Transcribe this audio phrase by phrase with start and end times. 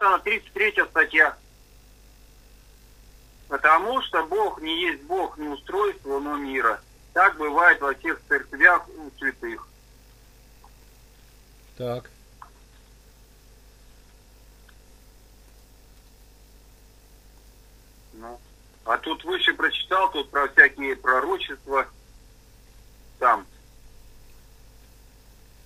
[0.00, 1.36] 33 статья.
[3.48, 6.80] Потому что Бог не есть Бог не устройство, но мира.
[7.12, 9.66] Так бывает во всех церквях у святых.
[11.76, 12.10] Так.
[18.14, 18.40] Ну,
[18.84, 21.86] а тут выше прочитал, тут про всякие пророчества.
[23.18, 23.46] Там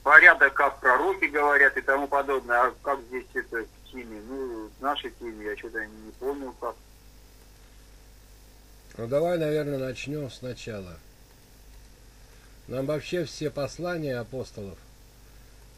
[0.03, 2.63] порядок, как пророки говорят и тому подобное.
[2.63, 3.65] А как здесь это
[3.95, 4.21] теме?
[4.29, 6.77] Ну, в нашей теме я что-то не помню как.
[8.97, 10.99] Ну давай, наверное, начнем сначала.
[12.69, 14.79] Нам вообще все послания апостолов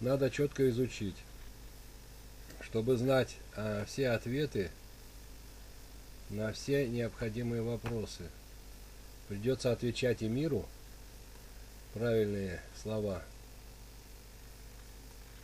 [0.00, 1.16] надо четко изучить,
[2.60, 4.70] чтобы знать а, все ответы
[6.30, 8.24] на все необходимые вопросы.
[9.28, 10.66] Придется отвечать и миру
[11.94, 13.22] правильные слова.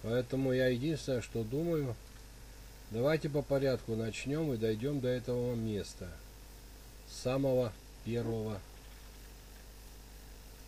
[0.03, 1.97] Поэтому я единственное, что думаю,
[2.93, 6.09] давайте по порядку начнем и дойдем до этого места.
[7.09, 7.73] С самого
[8.05, 8.61] первого,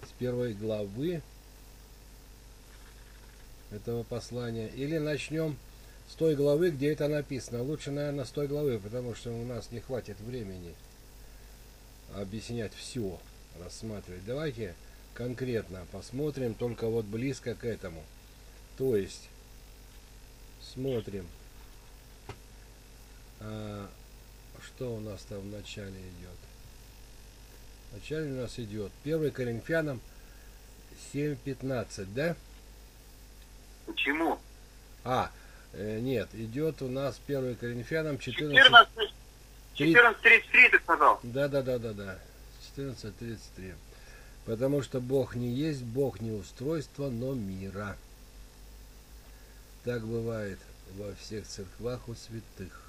[0.06, 1.22] с первой главы
[3.70, 4.68] этого послания.
[4.68, 5.56] Или начнем
[6.08, 7.62] с той главы, где это написано.
[7.62, 10.74] Лучше, наверное, с той главы, потому что у нас не хватит времени
[12.14, 13.18] объяснять все,
[13.62, 14.24] рассматривать.
[14.24, 14.74] Давайте
[15.14, 18.02] конкретно посмотрим, только вот близко к этому.
[18.76, 19.28] То есть,
[20.74, 21.26] смотрим,
[23.40, 23.88] а,
[24.62, 26.38] что у нас там в начале идет.
[27.90, 30.00] В начале у нас идет 1 Коринфянам
[31.12, 32.36] 7.15, да?
[33.86, 34.38] Почему?
[35.04, 35.30] А,
[35.72, 38.56] э, нет, идет у нас 1 Коринфянам 14...
[38.56, 39.14] 14,
[39.74, 41.20] 14.33 ты сказал?
[41.22, 42.18] Да, да, да, да, да.
[42.76, 43.74] 14.33.
[44.46, 47.96] Потому что Бог не есть Бог не устройство, но мира.
[49.84, 50.58] Так бывает
[50.96, 52.83] во всех церквах у святых.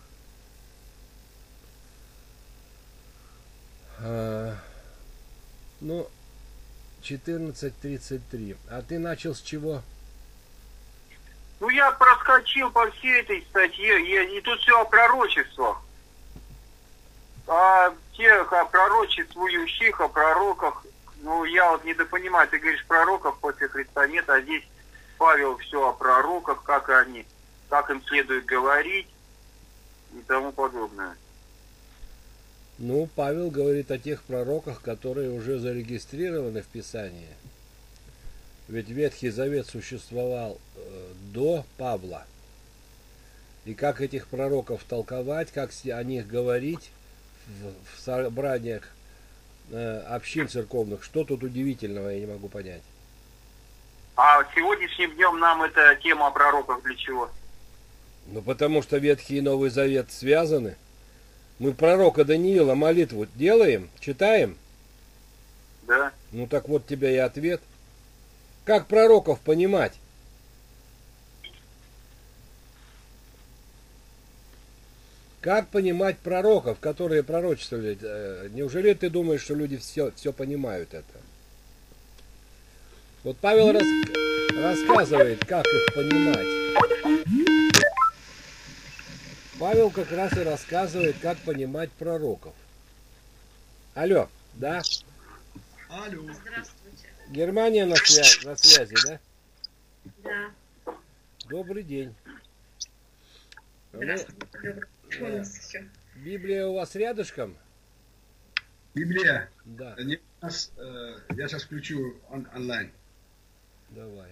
[3.99, 4.55] Ну,
[7.01, 8.57] 14.33.
[8.69, 9.81] А ты начал с чего?
[11.59, 15.81] Ну, я проскочил по всей этой статье, я, и тут все о пророчествах.
[17.47, 20.85] О тех, о пророчествующих, о пророках.
[21.21, 24.63] Ну, я вот недопонимаю, ты говоришь, пророков после Христа нет, а здесь
[25.17, 27.25] Павел все о пророках, как они,
[27.69, 29.07] как им следует говорить
[30.13, 31.15] и тому подобное.
[32.77, 37.29] Ну, Павел говорит о тех пророках, которые уже зарегистрированы в Писании.
[38.67, 42.25] Ведь Ветхий Завет существовал э, до Павла.
[43.63, 46.91] И как этих пророков толковать, как о них говорить
[47.47, 48.89] в, в собраниях
[49.71, 52.83] э, общин церковных, что тут удивительного, я не могу понять.
[54.17, 57.29] А сегодняшним днем нам эта тема о пророках для чего?
[58.27, 60.75] Ну, потому что Ветхий и Новый Завет связаны.
[61.59, 64.57] Мы пророка Даниила молитву делаем, читаем.
[65.87, 66.11] Да.
[66.31, 67.61] Ну так вот тебе и ответ.
[68.65, 69.93] Как пророков понимать?
[75.39, 77.95] Как понимать пророков, которые пророчествовали?
[78.01, 81.05] Э, неужели ты думаешь, что люди все, все понимают это?
[83.23, 83.83] Вот Павел рас,
[84.55, 86.47] рассказывает, как их понимать.
[89.59, 92.53] Павел как раз и рассказывает, как понимать пророков.
[93.93, 94.81] Алло, да?
[95.89, 96.33] Алло.
[96.33, 97.09] Здравствуйте.
[97.29, 99.19] Германия на, свя- на связи, да?
[100.23, 100.95] Да.
[101.47, 102.13] Добрый день.
[103.93, 104.45] Ну, Здравствуйте.
[105.11, 105.43] Добрый Да.
[105.43, 105.79] всё.
[106.15, 107.57] Библия у вас рядышком?
[108.93, 109.49] Библия.
[109.65, 110.17] Да, э,
[111.35, 112.91] я сейчас включу он- онлайн.
[113.89, 114.31] давай.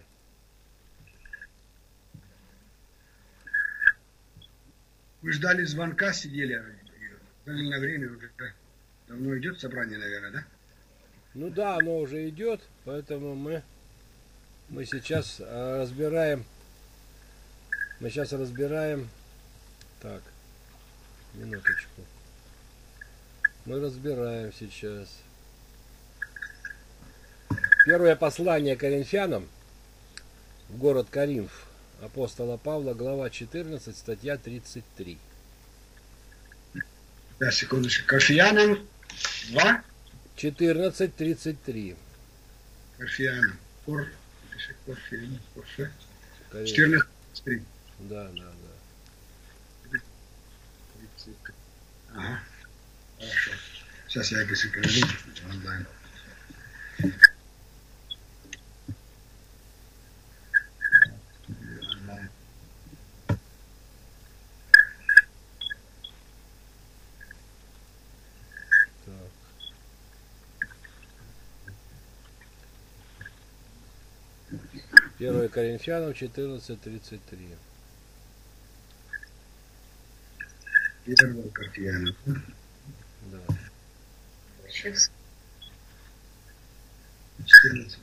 [5.23, 6.61] Вы ждали звонка, сидели,
[7.45, 8.29] на время уже.
[9.07, 10.43] Давно идет собрание, наверное, да?
[11.33, 13.63] Ну да, оно уже идет, поэтому мы,
[14.67, 16.43] мы сейчас а, разбираем,
[18.01, 19.09] мы сейчас разбираем,
[20.01, 20.21] так,
[21.35, 22.01] минуточку,
[23.65, 25.21] мы разбираем сейчас.
[27.85, 29.47] Первое послание Коринфянам
[30.67, 31.65] в город Каринф
[32.03, 35.17] апостола Павла, глава 14, статья 33.
[37.39, 38.07] Да, секундочку.
[38.07, 38.87] Кофеянам
[39.49, 39.83] 2.
[40.37, 41.95] 14.33.
[42.97, 43.59] Кофеянам.
[43.85, 44.07] Кор.
[44.85, 45.39] Кофеянам.
[45.55, 45.91] Кофе.
[46.51, 47.09] Корин- 14.
[47.43, 47.63] 3.
[47.99, 48.43] Да, да,
[49.91, 49.99] да.
[52.15, 52.39] Ага.
[53.17, 53.51] Хорошо.
[54.07, 55.07] Сейчас я быстренько найду.
[55.49, 55.85] Онлайн.
[75.23, 77.55] 1 Коринфянам 14.33.
[81.05, 82.15] Первая Коринфянам.
[83.31, 83.39] Да.
[84.69, 85.09] Сейчас.
[87.39, 87.97] 14.33.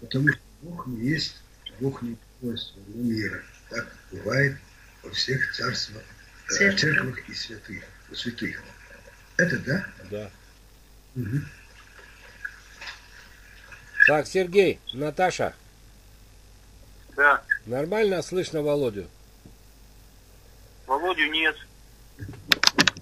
[0.00, 1.36] Потому что Бог не есть
[1.80, 2.54] Бог не но
[2.88, 3.42] мира.
[3.70, 4.56] Так бывает
[5.02, 6.02] во всех царствах,
[6.48, 6.76] э, Церкви.
[6.78, 8.62] церквах и святых, у святых.
[9.36, 9.86] Это да?
[10.10, 10.30] Да.
[11.14, 11.46] Мгм.
[14.06, 15.54] Так, Сергей, Наташа,
[17.16, 17.42] Да.
[17.64, 19.08] нормально слышно Володю?
[20.86, 21.56] Володю нет.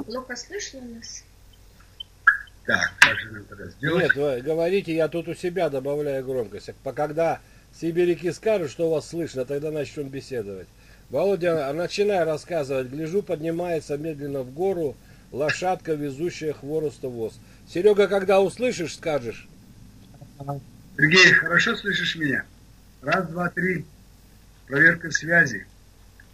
[0.06, 1.25] Плохо слышно нас?
[2.64, 4.02] Так, как же нам тогда сделать?
[4.04, 6.70] Нет, вы говорите, я тут у себя добавляю громкость.
[6.82, 7.40] А когда
[7.81, 10.69] сибиряки скажут, что вас слышно, тогда начнем беседовать.
[11.11, 12.88] Володя, а начинай рассказывать.
[12.88, 14.97] Гляжу, поднимается медленно в гору
[15.32, 17.38] лошадка, везущая хвороста воз.
[17.69, 19.49] Серега, когда услышишь, скажешь.
[20.97, 22.44] Сергей, хорошо слышишь меня?
[23.03, 23.85] Раз, два, три.
[24.67, 25.67] Проверка связи.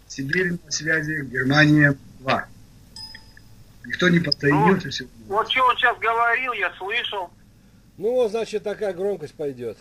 [0.07, 2.47] Сибирь на связи, Германия два.
[3.85, 5.27] Никто не подсоединился сегодня.
[5.27, 7.31] Вот что он сейчас говорил, я слышал.
[7.97, 9.79] Ну, значит, такая громкость пойдет.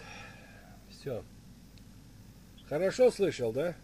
[0.89, 1.23] Все.
[2.69, 3.75] Хорошо слышал, да?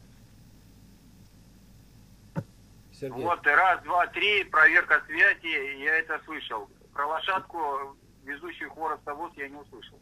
[2.93, 3.23] Сергей.
[3.23, 6.69] Вот, раз, два, три, проверка связи, я это слышал.
[6.93, 9.99] Про лошадку, везущую хворост воз, я не услышал.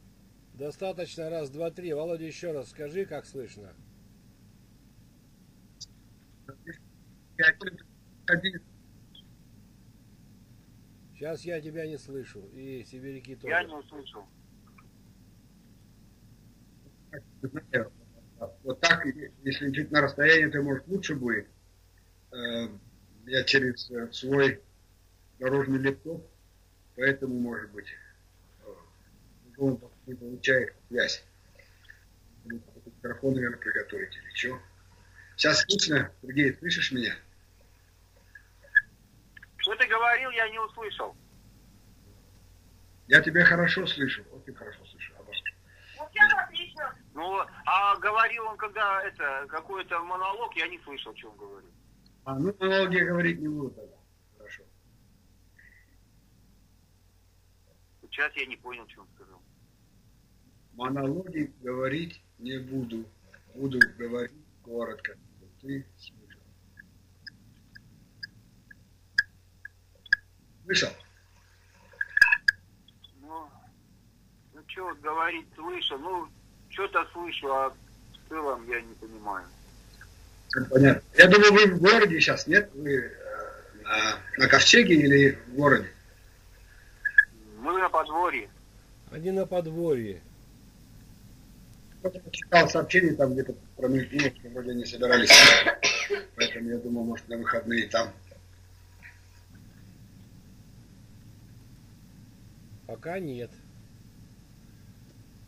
[0.55, 1.93] Достаточно раз, два, три.
[1.93, 3.73] Володя, еще раз скажи, как слышно.
[11.13, 12.41] Сейчас я тебя не слышу.
[12.53, 13.47] И сибиряки тоже.
[13.47, 14.27] Я не услышал.
[18.63, 19.05] Вот так,
[19.43, 21.47] если чуть на расстоянии, то может лучше будет.
[22.31, 22.67] Э,
[23.25, 24.61] Я через э, свой
[25.39, 26.25] дорожный лептоп,
[26.95, 27.87] поэтому, может быть,
[28.65, 28.69] э,
[29.57, 31.23] он не получает связь.
[32.45, 34.59] Микрофон, наверное, приготовить или что.
[35.37, 36.11] Сейчас слышно?
[36.21, 37.15] Сергей, слышишь меня?
[39.57, 41.15] Что ты говорил, я не услышал.
[43.07, 45.12] Я тебя хорошо слышу, очень хорошо слышу.
[47.13, 51.71] Ну, а говорил он, когда это, какой-то монолог, я не слышал, что он говорил.
[52.25, 53.97] А, ну, аналоги я говорить не буду тогда.
[54.37, 54.63] Хорошо.
[58.01, 59.41] Сейчас я не понял, что он сказал.
[60.73, 63.05] Монологи говорить не буду.
[63.53, 64.31] Буду говорить
[64.63, 65.15] коротко.
[65.61, 66.41] Ты слышал.
[70.63, 70.89] Слышал?
[73.21, 73.49] Ну,
[74.53, 76.27] ну что вот говорить слышал, ну,
[76.73, 79.45] что-то слышу, а в целом я не понимаю.
[80.69, 81.01] Понятно.
[81.17, 82.69] Я думаю, вы в городе сейчас, нет?
[82.73, 83.09] Вы э,
[83.83, 85.87] на, на ковчеге или в городе?
[87.59, 88.49] Мы на подворье.
[89.11, 90.21] Они на подворье.
[92.01, 95.31] Вот я читал сообщение, там где-то промелькнуло, что вроде они собирались.
[96.35, 98.11] Поэтому я думаю, может, на выходные там.
[102.85, 103.49] Пока нет.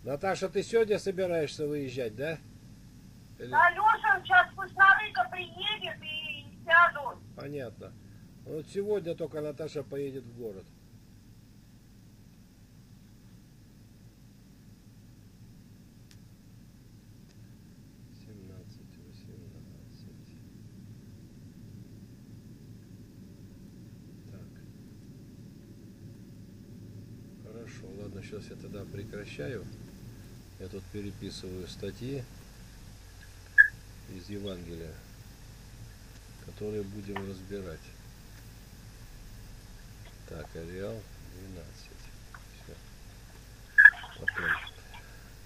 [0.06, 2.38] Наташа, ты сегодня собираешься выезжать, да?
[3.40, 7.18] Или- Алеша сейчас вкуснорыка приедет и сядут.
[7.36, 7.92] Понятно.
[8.46, 10.64] Вот сегодня только Наташа поедет в город.
[27.44, 29.66] Хорошо, ладно, сейчас я тогда прекращаю.
[30.60, 32.24] Я тут переписываю статьи
[34.16, 34.94] из Евангелия,
[36.46, 37.80] которые будем разбирать.
[40.30, 41.00] Так, Ареал
[41.50, 41.66] 12.
[42.64, 42.74] Все.
[44.20, 44.46] Потом.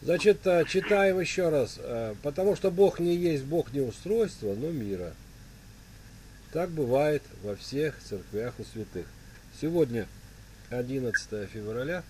[0.01, 1.77] Значит, а, читаем еще раз.
[1.79, 5.13] А, Потому что Бог не есть Бог не устройства, но мира.
[6.53, 9.07] Так бывает во всех церквях у святых.
[9.59, 10.07] Сегодня
[10.69, 12.03] 11 февраля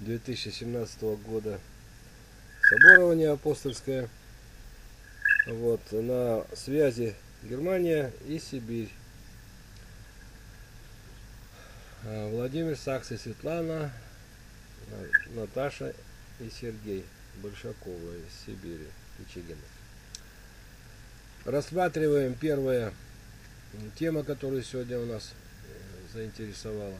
[0.00, 1.60] 2017 года.
[2.72, 4.08] Соборование апостольское.
[5.44, 8.88] Вот, на связи Германия и Сибирь.
[12.06, 13.92] А, Владимир Сакс и Светлана,
[14.88, 15.92] На- Наташа
[16.40, 17.04] и Сергей
[17.42, 18.86] Большакова из Сибири,
[19.18, 19.60] Печигина.
[21.44, 22.94] Рассматриваем первая
[23.98, 25.34] тема, которая сегодня у нас
[25.68, 26.96] э, заинтересовала.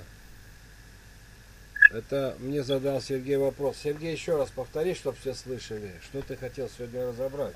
[1.92, 3.76] Это мне задал Сергей вопрос.
[3.76, 5.92] Сергей, еще раз повтори, чтобы все слышали.
[6.02, 7.54] Что ты хотел сегодня разобрать?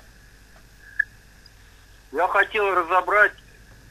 [2.11, 3.33] Я хотел разобрать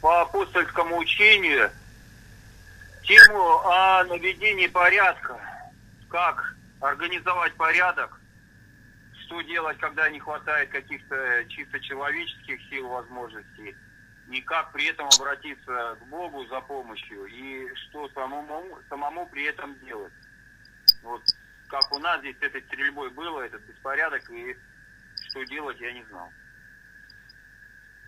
[0.00, 1.70] по апостольскому учению
[3.02, 5.36] тему о наведении порядка.
[6.08, 8.20] Как организовать порядок,
[9.24, 13.74] что делать, когда не хватает каких-то чисто человеческих сил, возможностей,
[14.30, 19.76] и как при этом обратиться к Богу за помощью, и что самому, самому при этом
[19.80, 20.12] делать.
[21.06, 21.22] Вот
[21.68, 24.56] как у нас здесь с этой стрельбой было, этот беспорядок, и
[25.30, 26.32] что делать, я не знал.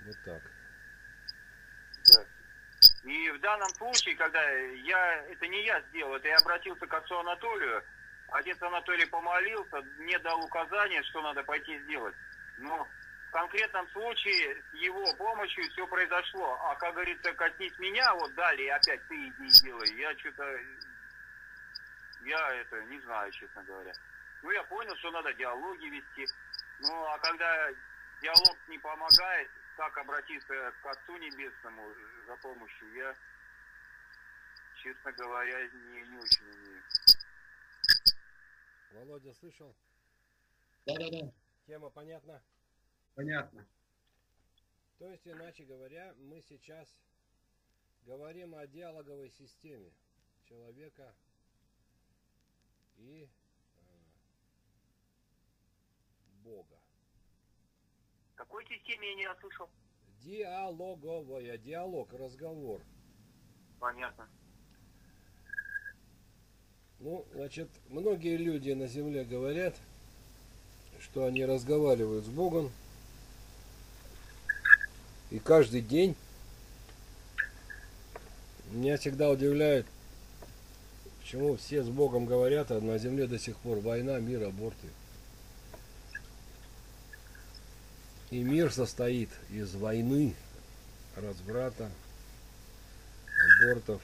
[0.04, 0.42] Вот так.
[2.12, 2.24] Да.
[3.04, 7.18] И в данном случае, когда я, это не я сделал, это я обратился к отцу
[7.18, 7.84] Анатолию,
[8.30, 12.14] отец Анатолий помолился, мне дал указание, что надо пойти сделать.
[12.58, 12.86] Но
[13.28, 16.58] в конкретном случае с его помощью все произошло.
[16.62, 19.94] А как говорится, коснись меня, вот далее опять ты иди и делай.
[19.96, 20.58] Я что-то,
[22.24, 23.92] я это не знаю, честно говоря.
[24.42, 26.26] Ну, я понял, что надо диалоги вести.
[26.80, 27.70] Ну, а когда
[28.22, 31.94] диалог не помогает, как обратиться к Отцу Небесному
[32.26, 33.16] за помощью, я,
[34.82, 36.82] честно говоря, не, не очень умею.
[38.92, 39.74] Володя слышал?
[40.86, 41.30] Да-да-да,
[41.66, 42.42] Тема понятна?
[43.14, 43.66] понятно.
[44.98, 46.88] То есть, иначе говоря, мы сейчас
[48.02, 49.92] говорим о диалоговой системе
[50.48, 51.14] человека
[52.98, 53.28] и э,
[56.44, 56.76] Бога.
[58.34, 59.68] В какой системе я не расслышал?
[60.20, 62.80] Диалоговая, диалог, разговор.
[63.78, 64.28] Понятно.
[67.00, 69.76] Ну, значит, многие люди на Земле говорят,
[71.00, 72.72] что они разговаривают с Богом,
[75.30, 76.16] и каждый день
[78.72, 79.86] меня всегда удивляет,
[81.28, 84.86] почему все с Богом говорят, а на Земле до сих пор война, мир, аборты.
[88.30, 90.34] И мир состоит из войны,
[91.16, 91.90] разврата,
[93.60, 94.00] абортов,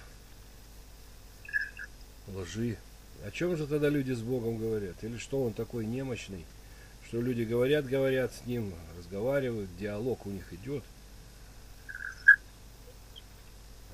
[2.29, 2.77] лжи.
[3.25, 5.03] О чем же тогда люди с Богом говорят?
[5.03, 6.45] Или что он такой немощный,
[7.07, 10.85] что люди говорят, говорят с ним, разговаривают, диалог у них идет.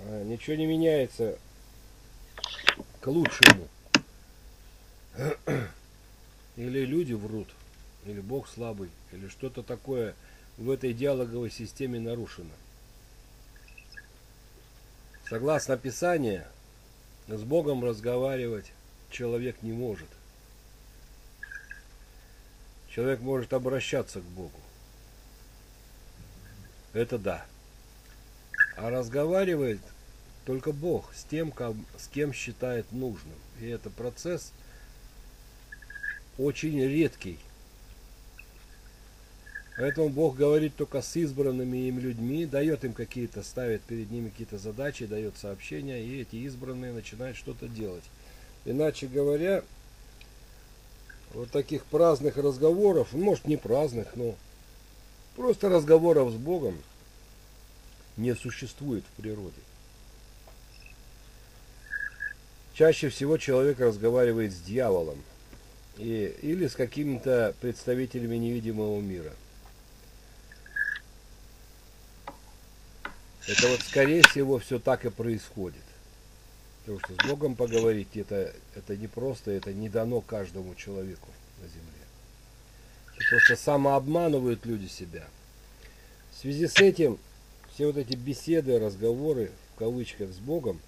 [0.01, 1.39] А ничего не меняется
[3.01, 3.69] к лучшему.
[6.57, 7.49] Или люди врут,
[8.05, 10.15] или Бог слабый, или что-то такое
[10.59, 12.51] в этой диалоговой системе нарушено.
[15.29, 16.45] Согласно Писанию,
[17.29, 18.73] с Богом разговаривать
[19.11, 20.09] человек не может.
[22.89, 24.61] Человек может обращаться к Богу.
[26.93, 27.47] Это да.
[28.77, 29.81] А разговаривает
[30.51, 31.55] только Бог с тем,
[31.97, 33.37] с кем считает нужным.
[33.61, 34.53] И это процесс
[36.39, 37.39] очень редкий.
[39.77, 44.59] Поэтому Бог говорит только с избранными им людьми, дает им какие-то, ставит перед ними какие-то
[44.59, 48.05] задачи, дает сообщения, и эти избранные начинают что-то делать.
[48.65, 49.63] Иначе говоря,
[51.33, 54.35] вот таких праздных разговоров, ну, может не праздных, но
[55.37, 56.77] просто разговоров с Богом
[58.17, 59.55] не существует в природе.
[62.75, 65.23] Чаще всего человек разговаривает с дьяволом
[65.99, 69.33] и, или с какими-то представителями невидимого мира.
[73.47, 75.83] Это вот скорее всего все так и происходит.
[76.81, 81.29] Потому что с Богом поговорить это, это не просто, это не дано каждому человеку
[81.61, 81.91] на земле.
[83.29, 85.25] Просто самообманывают люди себя.
[86.33, 87.19] В связи с этим
[87.75, 90.81] все вот эти беседы, разговоры, в кавычках, с Богом,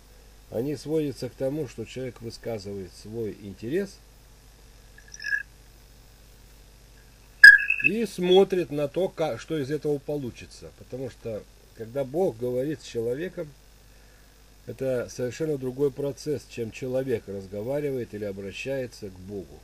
[0.53, 3.97] они сводятся к тому, что человек высказывает свой интерес
[7.83, 10.71] и смотрит на то, ка- что из этого получится.
[10.79, 11.43] Потому что,
[11.77, 13.49] когда Бог говорит с человеком,
[14.67, 19.59] это совершенно другой процесс, чем человек разговаривает или обращается к Богу.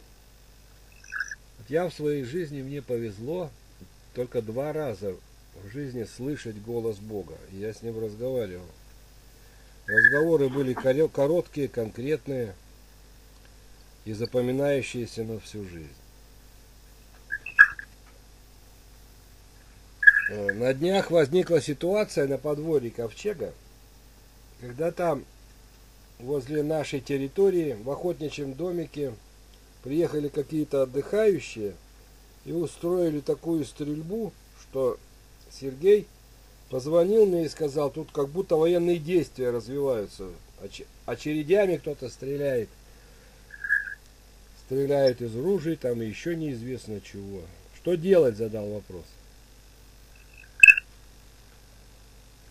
[1.68, 3.50] Я в своей жизни, мне повезло
[4.14, 5.14] только два раза
[5.62, 7.34] в жизни слышать голос Бога.
[7.52, 8.64] Я с ним разговаривал.
[9.88, 12.54] Разговоры были короткие, конкретные
[14.04, 15.88] и запоминающиеся на всю жизнь.
[20.28, 23.54] Э, На днях возникла ситуация на подворье Ковчега,
[24.60, 25.24] когда там
[26.18, 29.14] возле нашей территории в охотничьем домике
[29.82, 31.72] приехали какие-то отдыхающие
[32.44, 34.98] и устроили такую стрельбу, что
[35.50, 36.06] Сергей
[36.70, 40.28] позвонил мне и сказал, тут как будто военные действия развиваются.
[40.62, 42.68] Оч- Очередями кто-то стреляет.
[44.66, 47.40] Стреляют из ружей, там еще неизвестно чего.
[47.76, 49.04] Что делать, задал вопрос.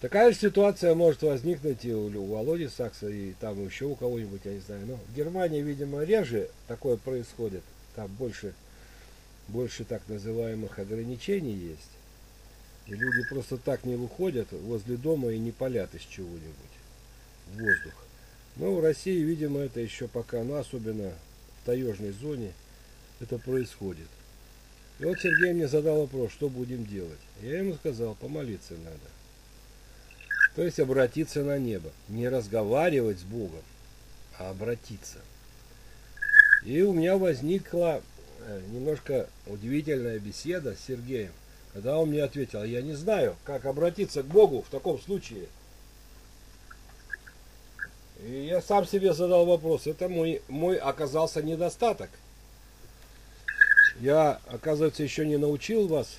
[0.02, 4.42] Такая же ситуация может возникнуть и у, у Володи Сакса, и там еще у кого-нибудь,
[4.46, 4.86] я не знаю.
[4.86, 7.64] Но в Германии, видимо, реже такое происходит.
[7.96, 8.54] Там больше,
[9.48, 11.97] больше так называемых ограничений есть.
[12.88, 16.78] И люди просто так не выходят возле дома и не палят из чего-нибудь
[17.48, 17.94] в воздух.
[18.56, 21.12] Но в России, видимо, это еще пока, ну особенно
[21.62, 22.54] в таежной зоне,
[23.20, 24.08] это происходит.
[25.00, 27.20] И вот Сергей мне задал вопрос, что будем делать.
[27.42, 28.98] Я ему сказал, помолиться надо.
[30.56, 31.92] То есть обратиться на небо.
[32.08, 33.62] Не разговаривать с Богом,
[34.40, 35.20] а обратиться.
[36.66, 38.02] И у меня возникла
[38.40, 41.32] э, немножко удивительная беседа с Сергеем,
[41.78, 45.46] когда он мне ответил, я не знаю, как обратиться к Богу в таком случае.
[48.26, 52.10] И я сам себе задал вопрос, это мой, мой оказался недостаток.
[54.00, 56.18] Я, оказывается, еще не научил вас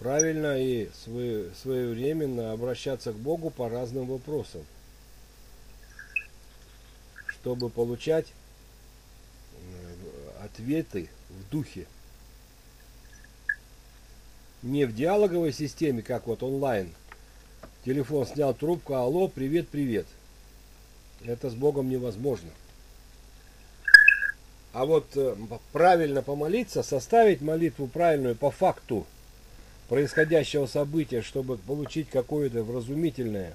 [0.00, 4.66] правильно и своевременно обращаться к Богу по разным вопросам,
[7.26, 8.26] чтобы получать
[9.62, 11.86] э, ответы в духе.
[14.62, 16.90] Не в диалоговой системе, как вот онлайн.
[17.84, 20.06] Телефон снял трубку, алло, привет, привет.
[21.24, 22.50] Это с Богом невозможно.
[24.72, 25.34] А вот э,
[25.72, 29.06] правильно помолиться, составить молитву правильную по факту–
[29.90, 33.54] происходящего события, чтобы получить какое-то вразумительное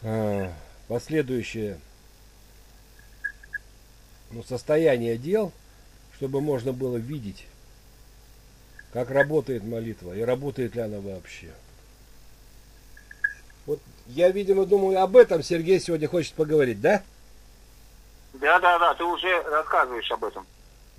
[0.00, 0.50] э,
[0.88, 1.78] последующее
[4.30, 5.52] ну, состояние дел,
[6.16, 7.44] чтобы можно было видеть,
[8.92, 11.50] как работает молитва и работает ли она вообще.
[13.66, 17.02] Вот я, видимо, думаю, об этом Сергей сегодня хочет поговорить, да?
[18.34, 20.46] Да, да, да, ты уже рассказываешь об этом.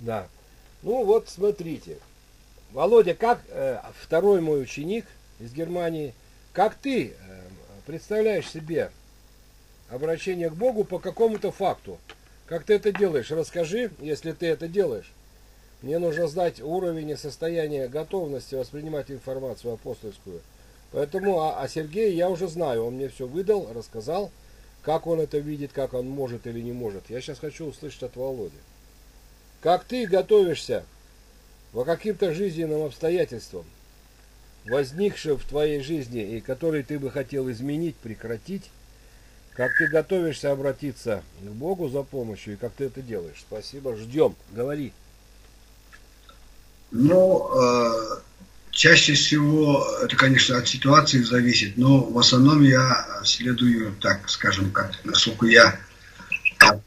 [0.00, 0.26] Да.
[0.82, 1.98] Ну вот, смотрите.
[2.72, 5.06] Володя, как э, второй мой ученик
[5.38, 6.14] из Германии,
[6.52, 7.12] как ты э,
[7.86, 8.90] представляешь себе
[9.88, 11.98] обращение к Богу по какому-то факту?
[12.46, 13.30] Как ты это делаешь?
[13.30, 15.10] Расскажи, если ты это делаешь.
[15.84, 20.40] Мне нужно знать уровень и состояние готовности воспринимать информацию апостольскую.
[20.92, 22.86] Поэтому о, о Сергее я уже знаю.
[22.86, 24.30] Он мне все выдал, рассказал,
[24.80, 27.10] как он это видит, как он может или не может.
[27.10, 28.56] Я сейчас хочу услышать от Володи.
[29.60, 30.86] Как ты готовишься
[31.72, 33.66] по каким-то жизненным обстоятельствам,
[34.64, 38.70] возникшим в твоей жизни и которые ты бы хотел изменить, прекратить,
[39.52, 43.44] как ты готовишься обратиться к Богу за помощью и как ты это делаешь.
[43.46, 44.94] Спасибо, ждем, говори.
[46.90, 48.20] Ну, э,
[48.70, 54.92] чаще всего это, конечно, от ситуации зависит, но в основном я следую, так скажем, как,
[55.04, 55.78] насколько я
[56.58, 56.82] от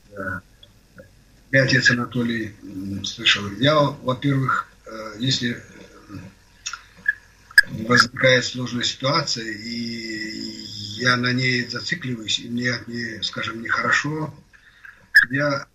[1.51, 2.55] э, отец Анатолий
[3.03, 3.49] слышал.
[3.59, 5.61] Я, во-первых, Э, если
[7.71, 14.33] возникает сложная ситуация, и я на ней зацикливаюсь, и мне нее, скажем, нехорошо,
[15.29, 15.67] я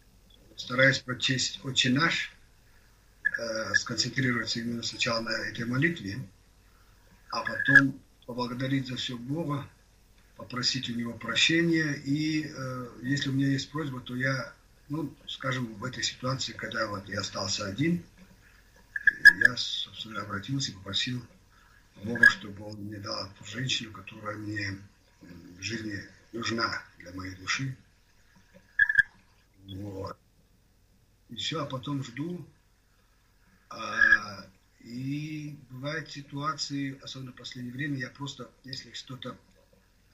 [0.56, 2.31] стараюсь прочесть «Отче наш»,
[3.42, 6.18] э, сконцентрироваться именно сначала на этой молитве,
[7.30, 9.68] а потом поблагодарить за все Бога,
[10.36, 14.52] попросить у Него прощения, и э, если у меня есть просьба, то я,
[14.88, 18.04] ну, скажем, в этой ситуации, когда вот я остался один–
[19.40, 21.22] я, собственно, обратился и попросил
[22.04, 24.78] Бога, чтобы он мне дал ту женщину, которая мне
[25.20, 25.98] в жизни
[26.32, 27.76] нужна для моей души.
[29.64, 30.16] Вот.
[31.28, 32.44] И все, а потом жду.
[33.74, 34.46] А,
[34.80, 39.36] и бывают ситуации, особенно в последнее время, я просто, если что-то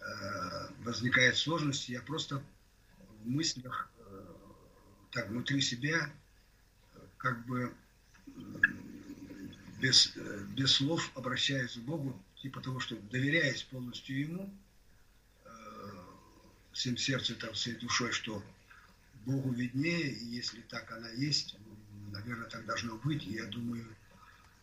[0.00, 2.42] э, возникает сложность, я просто
[3.22, 4.34] в мыслях, э,
[5.10, 6.12] так, внутри себя,
[7.16, 7.74] как бы
[9.80, 14.54] без, э, без слов обращаясь к Богу, типа того, что доверяясь полностью Ему,
[16.72, 18.40] всем сердцем, там, всей душой, что
[19.26, 21.56] Богу виднее, и если так она есть,
[22.12, 23.24] наверное, так должно быть.
[23.24, 23.86] Я думаю,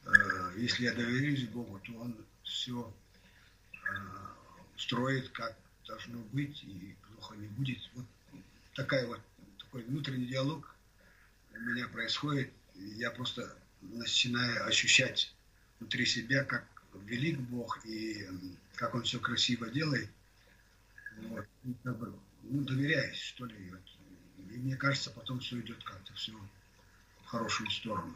[0.06, 2.94] э, если я доверюсь Богу, то Он все
[4.78, 5.56] строит, как
[5.88, 7.80] должно быть, и плохо не будет.
[7.94, 8.06] Вот
[8.76, 9.22] такая вот,
[9.60, 10.76] такой внутренний диалог
[11.54, 12.52] у меня происходит.
[12.76, 15.34] Я просто начинаю ощущать
[15.80, 16.66] внутри себя, как
[17.06, 18.28] велик Бог и
[18.76, 20.10] как Он все красиво делает.
[21.18, 21.48] Вот.
[21.64, 23.56] бы, ну, доверяюсь, что ли.
[24.52, 26.34] И мне кажется, потом все идет как-то все
[27.26, 28.16] хорошую сторону.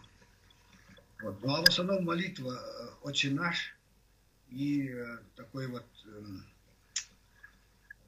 [1.21, 1.41] Вот.
[1.41, 3.75] Ну а в основном молитва э, «Отче наш»
[4.49, 6.45] и э, такой вот эм,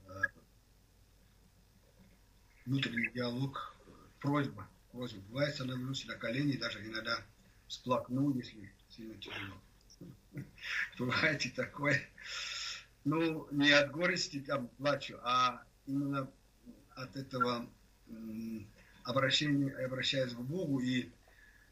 [0.07, 0.21] э,
[2.65, 3.75] внутренний диалог,
[4.19, 5.21] просьба, просьба.
[5.29, 7.17] Бывает, становлюсь на колени, даже иногда
[7.67, 9.61] сплакнул, если сильно тяжело.
[10.97, 12.01] Бывает и такое.
[13.03, 16.29] Ну, не от горести там плачу, а именно
[16.95, 17.67] от этого
[19.05, 21.11] м, обращения, обращаясь к Богу, и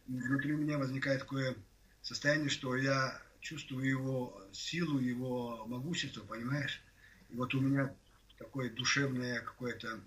[0.07, 1.55] внутри меня возникает такое
[2.01, 6.83] состояние, что я чувствую его силу, его могущество, понимаешь?
[7.29, 7.97] И вот у меня
[8.37, 10.03] такое душевное какое-то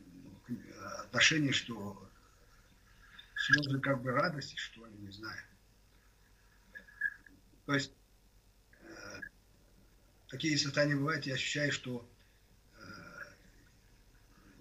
[1.04, 2.10] отношение, что
[3.34, 5.42] слезы как бы радости, что ли, не знаю.
[7.66, 7.96] То есть
[8.80, 9.22] э,
[10.28, 12.10] такие состояния бывают, я ощущаю, что
[12.76, 12.80] э,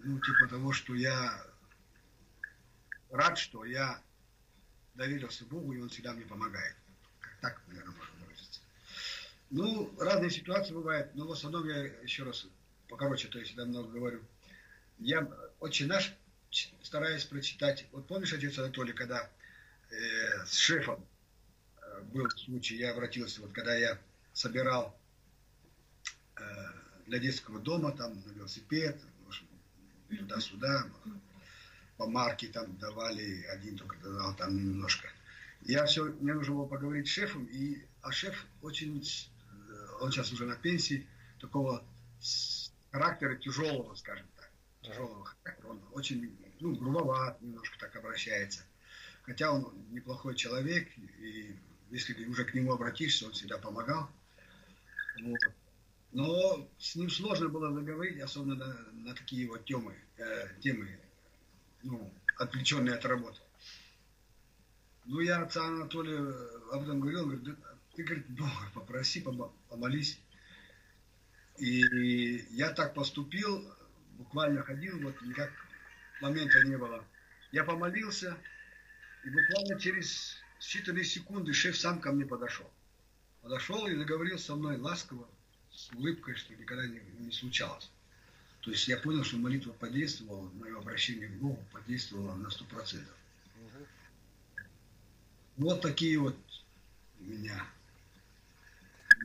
[0.03, 1.50] ну, типа того, что я
[3.11, 4.01] рад, что я
[4.95, 6.75] доверился Богу, и Он всегда мне помогает.
[7.19, 8.61] Как так, наверное, можно выразиться.
[9.49, 12.47] Ну, разные ситуации бывают, но в основном я еще раз
[12.87, 14.21] покороче, то есть я много говорю.
[14.99, 16.13] Я очень наш
[16.83, 17.87] стараюсь прочитать.
[17.91, 19.29] Вот помнишь, отец Анатолий, когда
[19.89, 21.05] э, с шефом
[21.81, 23.97] э, был случай, я обратился, вот когда я
[24.33, 24.97] собирал
[26.35, 26.41] э,
[27.07, 28.99] для детского дома, там, на велосипед,
[30.09, 30.85] туда-сюда,
[32.01, 35.07] по марке там давали, один только давал там немножко.
[35.61, 40.33] Я все, мне нужно было поговорить с шефом, и, а шеф очень, э, он сейчас
[40.33, 41.05] уже на пенсии,
[41.39, 41.83] такого
[42.91, 44.49] характера тяжелого, скажем так,
[44.81, 45.67] тяжелого характера.
[45.67, 48.63] Он очень, ну, грубоват немножко так обращается.
[49.21, 51.55] Хотя он неплохой человек, и
[51.91, 54.09] если уже к нему обратишься, он всегда помогал.
[55.21, 55.39] Вот.
[56.13, 60.99] Но с ним сложно было заговорить, особенно на, на такие вот темы, э, темы,
[61.83, 63.39] ну, отвлеченные от работы.
[65.05, 66.19] Ну, я отца Анатолия
[66.71, 67.55] об этом говорил, говорит, да,
[67.95, 69.25] ты, говорит, Бога попроси,
[69.69, 70.19] помолись.
[71.57, 73.63] И я так поступил,
[74.17, 75.51] буквально ходил, вот никак
[76.21, 77.03] момента не было.
[77.51, 78.37] Я помолился,
[79.23, 82.69] и буквально через считанные секунды шеф сам ко мне подошел.
[83.41, 85.27] Подошел и заговорил со мной ласково,
[85.71, 87.89] с улыбкой, что никогда не, не случалось.
[88.61, 93.15] То есть я понял, что молитва подействовала, мое обращение к Богу подействовало на сто процентов.
[95.57, 96.37] Вот такие вот
[97.19, 97.65] у меня.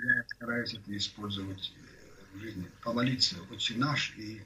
[0.03, 1.73] Я стараюсь это использовать
[2.33, 4.43] в жизни, помолиться очень наш и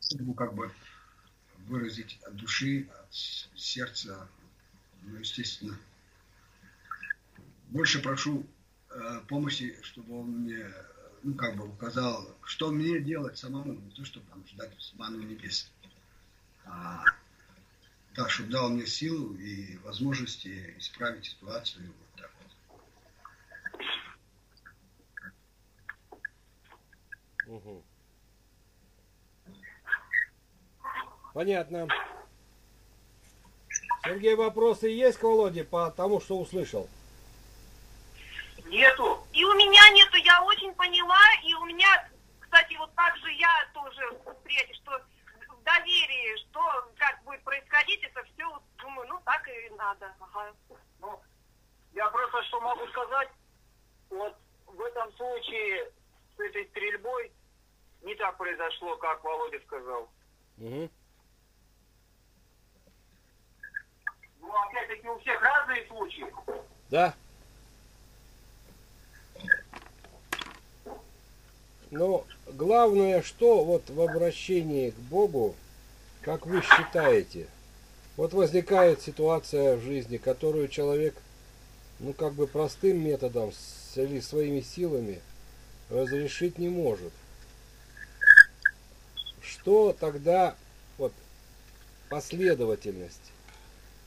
[0.00, 0.70] судьбу как бы
[1.66, 4.28] выразить от души, от сердца,
[5.02, 5.78] ну, естественно.
[7.68, 8.46] Больше прошу
[8.90, 10.66] э, помощи, чтобы он мне,
[11.22, 15.70] ну, как бы указал, что мне делать самому, не то, чтобы там ждать ману небес,
[16.64, 17.04] а
[18.14, 22.30] так, чтобы дал мне силу и возможности исправить ситуацию вот так
[27.46, 27.56] вот.
[27.56, 27.82] Угу.
[31.34, 31.88] Понятно.
[34.04, 36.88] Сергей, вопросы есть к Володе по тому, что услышал?
[38.72, 39.26] Нету.
[39.34, 42.08] И у меня нету, я очень поняла, и у меня,
[42.40, 44.98] кстати, вот так же я тоже восприятие, что
[45.50, 46.60] в доверии, что
[46.96, 50.14] как будет происходить, это все, думаю, ну так и надо.
[50.18, 50.54] Ага.
[51.00, 51.20] Ну,
[51.92, 53.28] я просто что могу сказать,
[54.08, 54.34] вот
[54.66, 55.92] в этом случае
[56.34, 57.30] с этой стрельбой
[58.00, 60.08] не так произошло, как Володя сказал.
[60.56, 60.90] Угу.
[64.40, 66.26] Ну, опять-таки, у всех разные случаи.
[66.88, 67.14] Да.
[71.92, 75.54] Но главное, что вот в обращении к Богу,
[76.22, 77.46] как вы считаете,
[78.16, 81.14] вот возникает ситуация в жизни, которую человек,
[82.00, 83.52] ну как бы простым методом
[83.94, 85.20] или своими силами
[85.88, 87.12] разрешить не может
[89.62, 90.56] что тогда
[90.98, 91.12] вот
[92.08, 93.30] последовательность?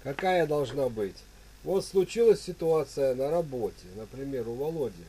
[0.04, 1.16] Какая должна быть?
[1.64, 5.04] Вот случилась ситуация на работе, например, у Володи.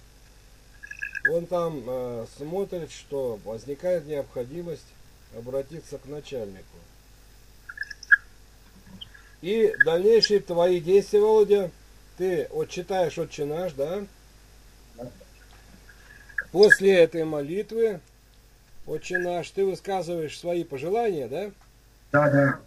[1.28, 4.86] Он там э, смотрит, что возникает необходимость
[5.36, 6.64] обратиться к начальнику.
[9.42, 11.70] И дальнейшие твои действия, Володя,
[12.16, 14.06] ты вот читаешь «Отче наш», да?
[16.52, 18.00] После этой молитвы
[18.86, 21.50] Отче наш, ты высказываешь свои пожелания, да?
[22.12, 22.60] Да, да.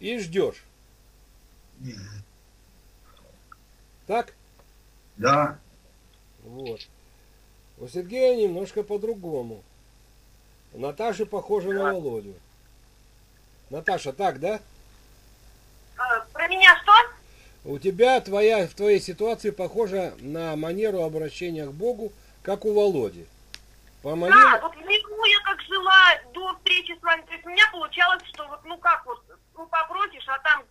[0.00, 0.64] И ждешь.
[4.06, 4.34] Так?
[5.16, 5.58] Да.
[6.44, 6.80] Вот.
[7.78, 9.62] У Сергея немножко по-другому.
[10.72, 12.34] Наташа похожа на Володю.
[13.70, 14.60] Наташа, так, да?
[15.96, 16.92] А, про меня что?
[17.64, 23.26] У тебя твоя в твоей ситуации похожа на манеру обращения к Богу, как у Володи.
[24.02, 24.34] Помолил...
[24.34, 27.22] Да, вот миру я как жила до встречи с вами.
[27.22, 29.24] То есть у меня получалось, что вот, ну как вот,
[29.56, 30.62] ну попросишь, а там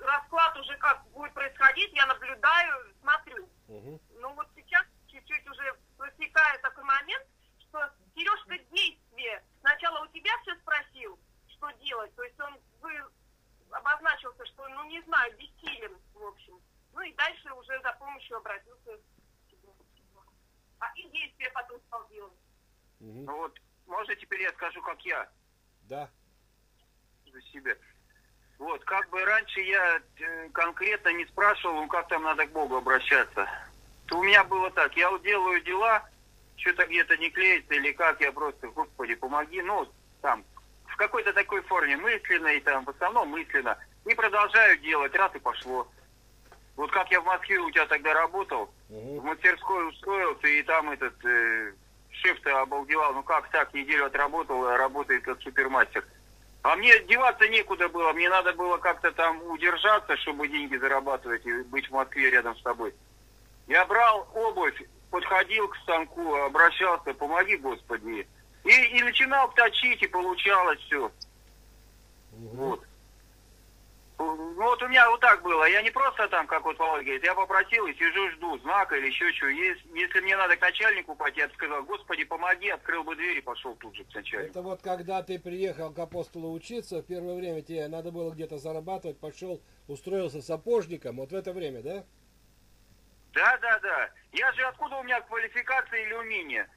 [0.00, 3.48] расклад уже как будет происходить, я наблюдаю, смотрю.
[3.68, 4.00] Мгм.
[4.20, 4.82] Ну вот сейчас
[5.30, 7.26] чуть-чуть уже возникает такой момент,
[7.60, 9.42] что Сережка действие.
[9.60, 12.14] Сначала у тебя все спросил, что делать.
[12.16, 12.90] То есть он вы
[13.70, 16.58] обозначился, что, ну не знаю, бессилен, в общем.
[16.92, 19.68] Ну и дальше уже за помощью обратился к тебе.
[20.80, 22.32] А и действие потом стал делать.
[22.98, 23.24] Мгм.
[23.24, 25.30] Ну вот, можно теперь я скажу, как я
[25.82, 26.10] Да.
[27.26, 27.76] за себя.
[28.58, 32.76] Вот, как бы раньше я э, конкретно не спрашивал, ну как там надо к Богу
[32.76, 33.48] обращаться.
[34.10, 36.02] То у меня было так, я вот делаю дела,
[36.56, 39.86] что-то где-то не клеится или как, я просто, Господи, помоги, ну,
[40.20, 40.44] там,
[40.86, 45.86] в какой-то такой форме, мысленной, там, в основном мысленно, и продолжаю делать, раз и пошло.
[46.74, 49.26] Вот как я в Москве у тебя тогда работал, в Мгм.
[49.28, 51.72] мастерской устроился, и там этот э,
[52.10, 56.04] шеф-то обалдевал, ну как так, неделю отработал, а работает как супермастер.
[56.62, 61.62] А мне деваться некуда было, мне надо было как-то там удержаться, чтобы деньги зарабатывать и
[61.62, 62.92] быть в Москве рядом с тобой.
[63.70, 68.26] Я брал обувь, подходил к станку, обращался, помоги, Господи.
[68.64, 71.10] И, и начинал точить, и получалось все.
[72.32, 72.56] Мгм.
[72.56, 72.84] Вот.
[74.18, 75.68] Ну вот у меня вот так было.
[75.70, 79.06] Я не просто там, как вот Володя говорит, я попросил и сижу, жду знака или
[79.06, 79.46] еще что.
[79.46, 83.38] Если, если мне надо к начальнику пойти, я бы сказал, Господи, помоги, открыл бы дверь
[83.38, 84.50] и пошел тут же к начальнику.
[84.50, 88.58] Это вот когда ты приехал к апостолу учиться, в первое время тебе надо было где-то
[88.58, 92.04] зарабатывать, пошел, устроился сапожником, вот в это время, да?
[93.32, 94.10] Да, да, да.
[94.32, 96.68] Я же откуда у меня квалификация или умение?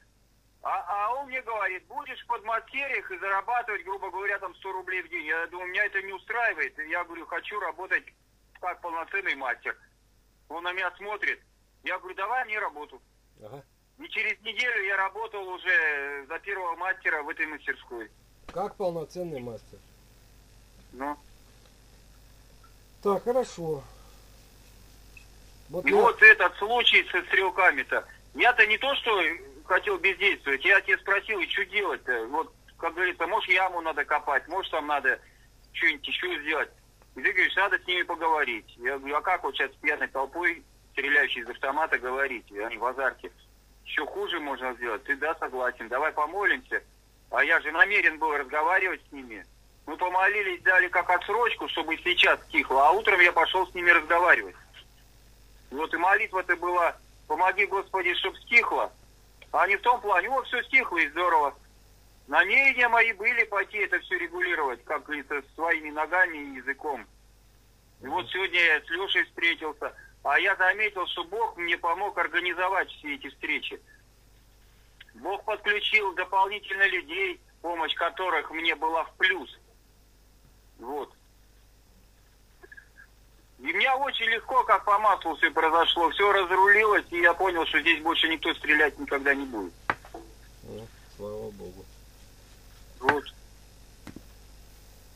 [0.62, 5.02] А, а он мне говорит, будешь в подмастерьях и зарабатывать, грубо говоря, там 100 рублей
[5.02, 5.26] в день.
[5.26, 6.78] Я думаю, меня это не устраивает.
[6.88, 8.04] Я говорю, хочу работать
[8.60, 9.76] как полноценный мастер.
[10.48, 11.40] Он на меня смотрит.
[11.82, 13.00] Я говорю, давай мне работу.
[13.42, 13.62] Ага.
[13.98, 18.10] И через неделю я работал уже за первого мастера в этой мастерской.
[18.52, 19.78] Как полноценный мастер.
[20.92, 21.16] Ну,
[23.02, 23.82] Так, хорошо.
[25.70, 28.04] Вот и я- вот этот случай со стрелками-то.
[28.34, 29.20] Я-то не то, что
[29.64, 32.26] хотел бездействовать, я тебя спросил, и что делать-то?
[32.26, 35.18] Вот, как говорится, может яму надо копать, может там надо
[35.72, 36.70] что-нибудь еще сделать.
[37.16, 38.66] И ты говоришь, надо с ними поговорить.
[38.76, 42.50] Я говорю, а как вот сейчас с пьяной толпой, стреляющей из автомата, говорить?
[42.50, 43.30] И Они в азарте.
[43.84, 45.04] Еще хуже можно сделать.
[45.04, 46.82] Ты да, согласен, давай помолимся.
[47.30, 49.44] А я же намерен был разговаривать с ними.
[49.86, 54.56] Мы помолились, дали как отсрочку, чтобы сейчас стихло, а утром я пошел с ними разговаривать.
[55.70, 56.96] Вот и молитва-то была,
[57.26, 58.92] помоги, Господи, чтоб стихло.
[59.52, 61.54] А не в том плане, вот все стихло и здорово.
[62.26, 67.06] Намерения мои были пойти это все регулировать, как говорится, своими ногами и языком.
[68.02, 72.90] И вот сегодня я с Лешей встретился, а я заметил, что Бог мне помог организовать
[72.90, 73.80] все эти встречи.
[75.14, 79.58] Бог подключил дополнительно людей, помощь которых мне была в плюс.
[80.78, 81.12] Вот.
[83.64, 86.10] И у меня очень легко, как по маслу все произошло.
[86.10, 89.72] Все разрулилось, и я понял, что здесь больше никто стрелять никогда не будет.
[90.64, 91.84] Ну, слава богу.
[93.00, 93.24] Вот.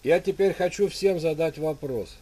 [0.03, 2.17] Я теперь хочу всем задать вопрос.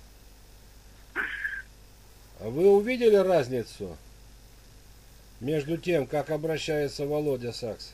[1.15, 3.97] А Вы увидели разницу
[5.39, 7.93] между тем, как обращается Володя Сакс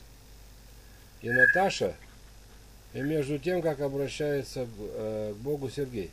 [1.21, 1.95] и Наташа,
[2.95, 6.11] и между тем, как обращается э, к Богу Сергей?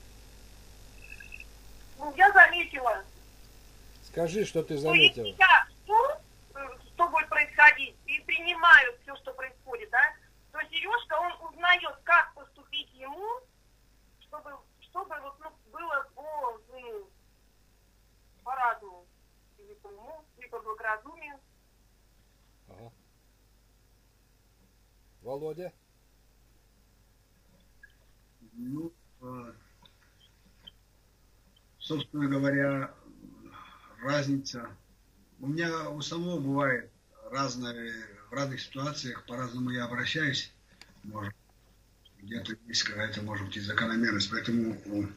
[1.99, 3.03] Ну, я заметила,
[4.03, 5.25] Скажи, что ты что заметила.
[5.25, 5.95] я жду,
[6.55, 6.59] э,
[6.93, 10.01] что будет происходить, и принимаю все, что происходит, да,
[10.53, 13.41] то Сережка, он узнает, как поступить ему,
[14.21, 17.09] чтобы, чтобы вот, ну, было по, ну,
[18.43, 19.05] по разуму,
[19.57, 21.38] или по уму, или по благоразумию.
[22.69, 22.91] Ага.
[25.21, 25.73] Володя?
[28.53, 29.53] Ну, э,
[31.89, 32.93] собственно говоря,
[34.04, 34.69] разница.
[35.39, 36.91] У меня у самого бывает
[37.32, 37.91] разные,
[38.30, 40.54] в разных ситуациях по-разному я обращаюсь.
[41.04, 41.34] Может,
[42.19, 44.30] где-то есть какая-то, может быть, и закономерность.
[44.30, 45.08] Поэтому, э,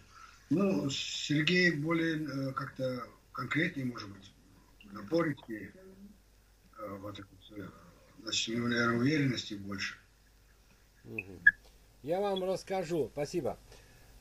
[0.48, 4.32] ну, Сергей более э, как-то конкретнее, может быть,
[4.92, 5.74] напористее.
[6.78, 7.68] Э, Вот вот, э,
[8.22, 9.96] Значит, у него, наверное, уверенности больше.
[12.02, 13.10] Я вам расскажу.
[13.12, 13.58] Спасибо.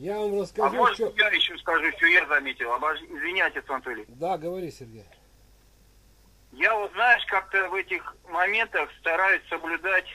[0.02, 1.14] Я вам А расскажу, может, что...
[1.16, 2.72] я еще скажу, что я заметил.
[2.72, 4.04] Обож- Извиняйте, Анатолий.
[4.08, 5.06] Да, говори, Сергей.
[6.54, 10.08] Я вот, знаешь, как-то в этих моментах стараюсь соблюдать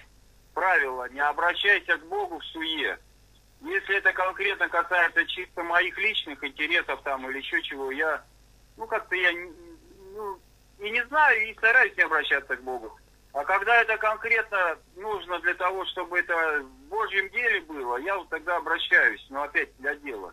[0.55, 1.09] правила.
[1.11, 2.99] Не обращайся к Богу в суе.
[3.61, 8.25] Если это конкретно касается чисто моих личных интересов там или еще чего, я,
[8.77, 9.31] ну, как-то я,
[10.15, 10.41] ну,
[10.81, 12.99] и не знаю, и стараюсь не обращаться к Богу.
[13.37, 18.31] А когда это конкретно нужно для того, чтобы это в Божьем деле было, я вот
[18.31, 20.33] тогда обращаюсь, но опять для дела.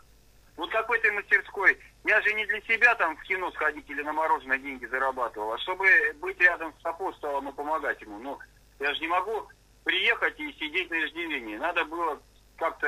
[0.56, 4.02] Вот как в этой мастерской, я же не для себя там в кино сходить или
[4.04, 5.86] на мороженое деньги зарабатывал, а чтобы
[6.22, 8.20] быть рядом с апостолом и помогать ему.
[8.20, 8.40] Ну,
[8.80, 9.50] я же не могу
[9.84, 11.58] приехать и сидеть на иждивении.
[11.58, 12.22] Надо было
[12.56, 12.88] как-то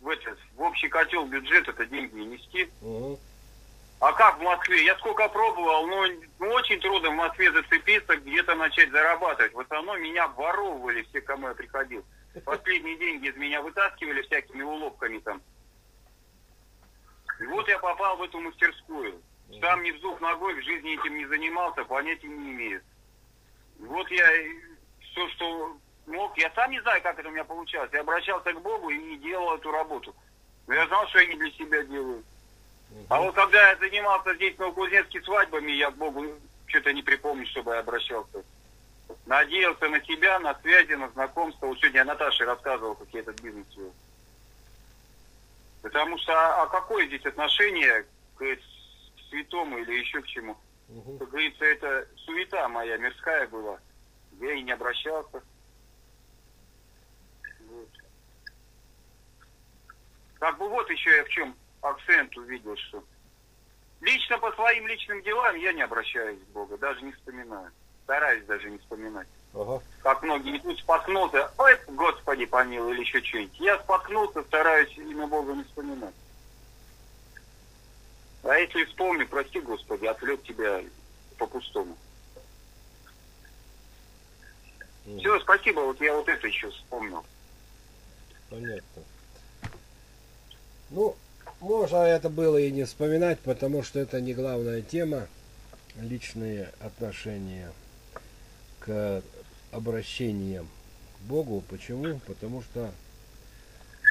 [0.00, 2.70] в, этот, в общий котел бюджет это деньги нести.
[2.80, 3.18] Мгм.
[4.02, 4.84] А как в Москве?
[4.84, 6.04] Я сколько пробовал, ну,
[6.40, 9.54] ну, очень трудно в Москве зацепиться, где-то начать зарабатывать.
[9.54, 12.04] В основном меня обворовывали все, кому я приходил.
[12.44, 15.40] Последние деньги из меня вытаскивали всякими уловками там.
[17.38, 19.22] И вот я попал в эту мастерскую.
[19.60, 22.82] Сам ни вздух ногой в жизни этим не занимался, понятия не имею.
[23.78, 24.26] И Вот я
[24.98, 27.90] все, что мог, я сам не знаю, как это у меня получалось.
[27.92, 30.12] Я обращался к Богу и делал эту работу.
[30.66, 32.24] Но я знал, что я не для себя делаю.
[33.08, 36.26] А вот когда я занимался здесь Новокузнецке свадьбами, я к Богу
[36.66, 38.42] что-то не припомню, чтобы я обращался.
[39.26, 41.66] Надеялся на себя, на связи, на знакомство.
[41.66, 43.92] Вот сегодня я Наташе рассказывал, как я этот бизнес вел.
[45.82, 48.44] Потому что а какое здесь отношение к
[49.28, 50.56] святому или еще к чему?
[50.88, 51.18] Мгм.
[51.18, 53.78] Как говорится, это суета моя мирская была.
[54.40, 55.42] Я и не обращался.
[57.68, 57.88] Вот.
[60.38, 63.04] Как бы вот еще я в чем акцент увидел, что
[64.00, 67.70] лично по своим личным делам я не обращаюсь к Богу, даже не вспоминаю.
[68.04, 69.28] Стараюсь даже не вспоминать.
[69.54, 69.82] Ага.
[70.02, 73.60] Как многие тут споткнулся, ой, Господи помилуй, или еще что-нибудь.
[73.60, 76.14] Я споткнулся, стараюсь имя Бога не вспоминать.
[78.44, 80.82] А если вспомню, прости, Господи, отвлек тебя
[81.38, 81.96] по-пустому.
[85.04, 85.18] Мгм.
[85.18, 87.24] Все, спасибо, вот я вот это еще вспомнил.
[88.50, 89.02] Понятно.
[90.90, 91.16] Ну,
[91.62, 95.28] можно это было и не вспоминать, потому что это не главная тема.
[96.00, 97.70] Личные отношения
[98.80, 99.22] к
[99.70, 100.68] обращениям
[101.18, 101.62] к Богу.
[101.68, 102.18] Почему?
[102.26, 102.90] Потому что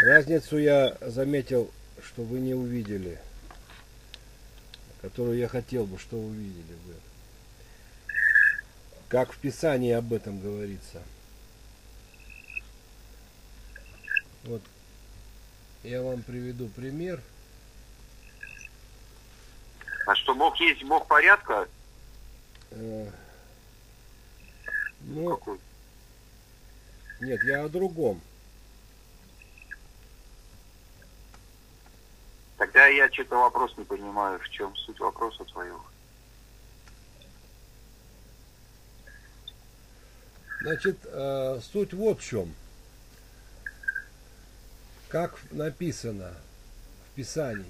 [0.04, 1.72] разницу я заметил,
[2.04, 3.20] что вы не увидели,
[5.02, 6.94] которую я хотел бы, что увидели вы.
[9.10, 11.02] Как в Писании об этом говорится.
[14.44, 14.62] Вот
[15.84, 17.22] я вам приведу пример.
[20.06, 21.68] А что Бог есть Бог порядка?
[22.72, 23.08] Э,
[25.02, 25.60] Ну, Какой?
[27.20, 28.22] нет, я о другом.
[32.58, 35.84] Тогда я что-то вопрос не понимаю, в чем суть вопроса твоего.
[40.62, 42.54] Значит, э, суть вот в чем.
[45.10, 46.34] Как написано
[47.10, 47.66] в Писании,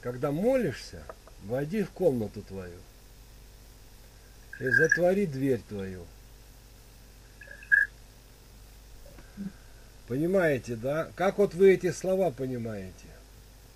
[0.00, 1.02] когда молишься,
[1.44, 2.78] войди в комнату твою
[4.60, 6.04] и затвори дверь твою.
[10.08, 11.10] Понимаете, да?
[11.14, 13.06] Как вот вы эти слова понимаете?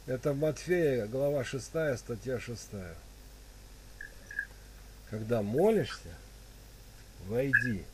[0.06, 1.64] Это Матфея, глава 6,
[1.98, 2.68] статья 6.
[5.10, 6.08] Когда молишься,
[7.26, 7.84] войди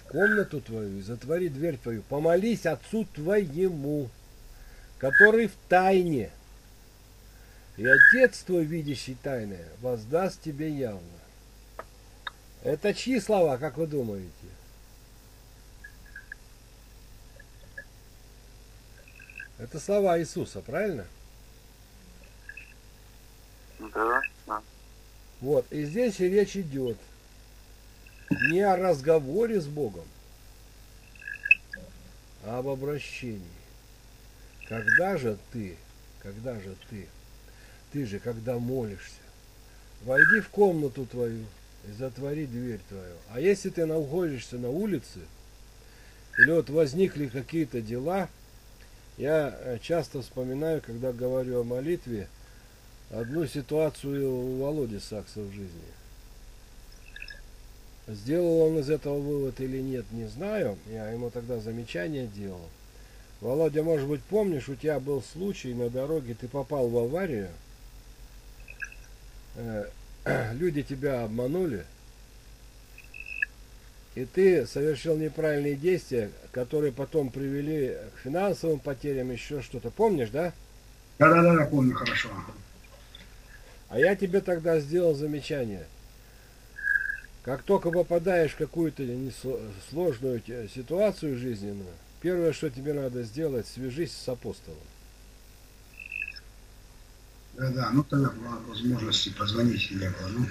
[0.00, 2.02] в комнату твою и затвори дверь твою.
[2.02, 4.10] Помолись Отцу твоему,
[4.98, 6.30] который в тайне.
[7.76, 11.00] И Отец твой, видящий тайное, воздаст тебе явно.
[12.62, 14.30] Это чьи слова, как вы думаете?
[19.58, 21.06] Это слова Иисуса, правильно?
[23.78, 24.62] Да, да.
[25.40, 26.98] Вот, и здесь и речь идет
[28.40, 30.06] не о разговоре с Богом,
[32.44, 33.42] а об обращении.
[34.68, 35.76] Когда же ты,
[36.22, 37.08] когда же ты,
[37.92, 39.20] ты же, когда молишься,
[40.02, 41.44] войди в комнату твою
[41.88, 43.14] и затвори дверь твою.
[43.30, 45.20] А если ты находишься на улице,
[46.38, 48.28] или вот возникли какие-то дела,
[49.16, 52.28] я э, часто вспоминаю, когда говорю о молитве,
[53.10, 55.70] одну ситуацию у Володи Сакса в жизни.
[58.08, 60.78] Сделал он из этого вывод или нет, не знаю.
[60.90, 62.68] Я ему тогда замечание делал.
[63.40, 67.48] Володя, может быть, помнишь, у тебя был случай на дороге, ты попал в аварию,
[70.54, 71.84] люди тебя обманули,
[74.14, 79.90] и ты совершил неправильные действия, которые потом привели к финансовым потерям, еще что-то.
[79.90, 80.52] Помнишь, да?
[81.18, 82.28] Да-да-да, помню хорошо.
[83.88, 85.86] А я тебе тогда сделал замечание.
[87.42, 89.04] Как только попадаешь в какую-то
[89.88, 90.42] сложную
[90.74, 94.78] ситуацию жизненную, первое, что тебе надо сделать, свяжись с апостолом.
[97.54, 100.46] Да-да, ну тогда была возможности позвонить не было, ну,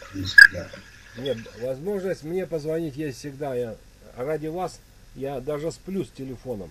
[0.00, 0.68] в принципе, да.
[1.18, 3.54] Нет, возможность мне позвонить есть всегда.
[3.54, 3.76] Я
[4.16, 4.80] ради вас,
[5.14, 6.70] я даже сплю с телефоном.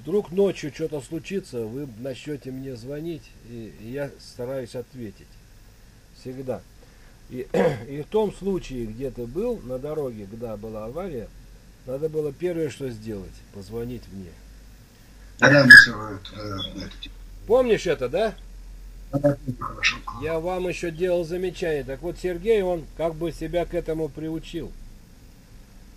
[0.00, 5.26] вдруг ночью что-то случится, вы начнете мне звонить, и, и я стараюсь ответить.
[6.20, 6.60] Всегда.
[7.30, 7.48] И,
[7.88, 11.28] и в том случае, где ты был, на дороге, когда была авария,
[11.86, 14.30] надо было первое, что сделать, позвонить мне.
[15.38, 16.18] Да, мы всё, э,
[16.76, 17.10] это,
[17.46, 18.34] Помнишь это, да?
[20.22, 21.84] Я вам еще делал замечание.
[21.84, 24.70] Так вот, Сергей, он как бы себя к этому приучил.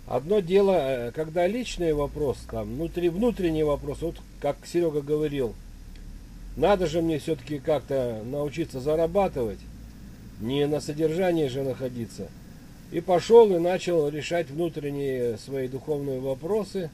[0.06, 5.54] Одно дело, э, когда личный вопрос, там, внутри, внутренний вопрос, вот как Серега говорил,
[6.56, 9.58] надо же мне все-таки как-то научиться зарабатывать,
[10.40, 12.28] не на содержании же находиться.
[12.92, 16.90] И пошел и начал решать внутренние свои духовные вопросы.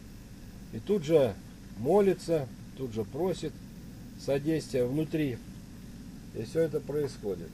[0.73, 1.35] И тут же
[1.79, 2.47] молится,
[2.79, 3.53] тут же просит
[4.25, 5.39] содействия внутри.
[6.35, 7.49] И все это происходит.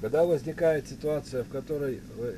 [0.00, 2.34] Когда возникает ситуация, в которой э,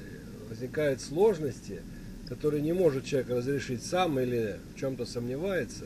[0.49, 1.81] возникают сложности,
[2.29, 5.85] которые не может человек разрешить сам или в чем-то сомневается,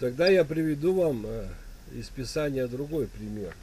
[0.00, 1.46] тогда я приведу вам э,
[1.94, 3.54] из Писания другой пример.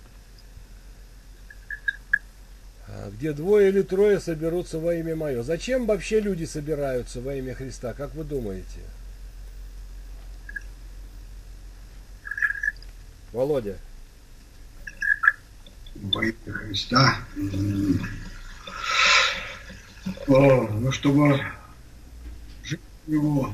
[2.87, 5.43] А, Где двое или трое соберутся во имя мое.
[5.43, 8.79] Зачем вообще люди собираются во имя Христа, как вы думаете?
[13.33, 13.79] Володя.
[15.95, 17.19] Во имя Христа.
[20.27, 21.41] О, ну, чтобы
[22.63, 23.53] жить его,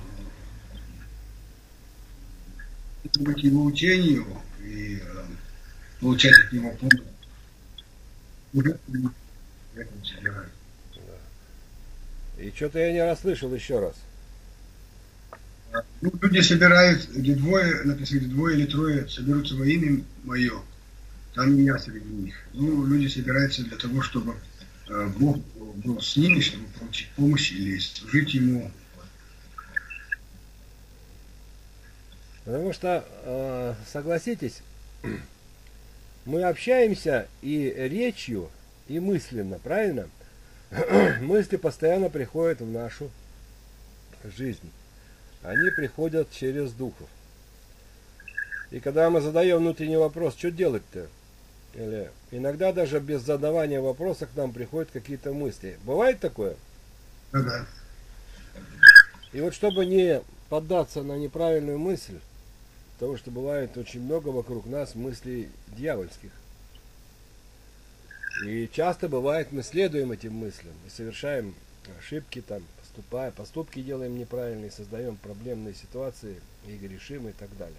[3.19, 4.25] быть его учению
[4.59, 5.25] и э,
[5.99, 6.99] получать от него помощь.
[8.53, 8.79] Уже
[10.03, 10.49] собираюсь.
[12.37, 13.95] И что-то я не расслышал еще раз.
[16.01, 20.61] Ну, люди собирают, где двое, написано, двое или трое соберутся во имя мое,
[21.35, 22.35] там и я среди них.
[22.53, 24.35] Ну, люди собираются для того, чтобы
[24.89, 25.37] э, Бог
[25.75, 28.71] был с ними, чтобы получить помощь или служить Ему.
[32.45, 34.61] Потому что, э, согласитесь,
[36.25, 38.49] мы общаемся и речью,
[38.87, 40.09] и мысленно, правильно?
[41.21, 43.11] Мысли постоянно приходят в нашу
[44.35, 44.71] жизнь.
[45.43, 47.07] Они приходят через духов.
[48.71, 51.07] И когда мы задаем внутренний вопрос, что делать-то?
[51.73, 55.77] Или иногда даже без задавания вопроса к нам приходят какие-то мысли.
[55.83, 56.55] Бывает такое?
[57.31, 57.65] Да.
[59.31, 62.19] И вот чтобы не поддаться на неправильную мысль,
[62.93, 66.31] потому что бывает очень много вокруг нас мыслей дьявольских.
[68.45, 71.53] И часто бывает, мы следуем этим мыслям и совершаем
[71.97, 77.77] ошибки там, поступая, поступки делаем неправильные, создаем проблемные ситуации и грешим и так далее.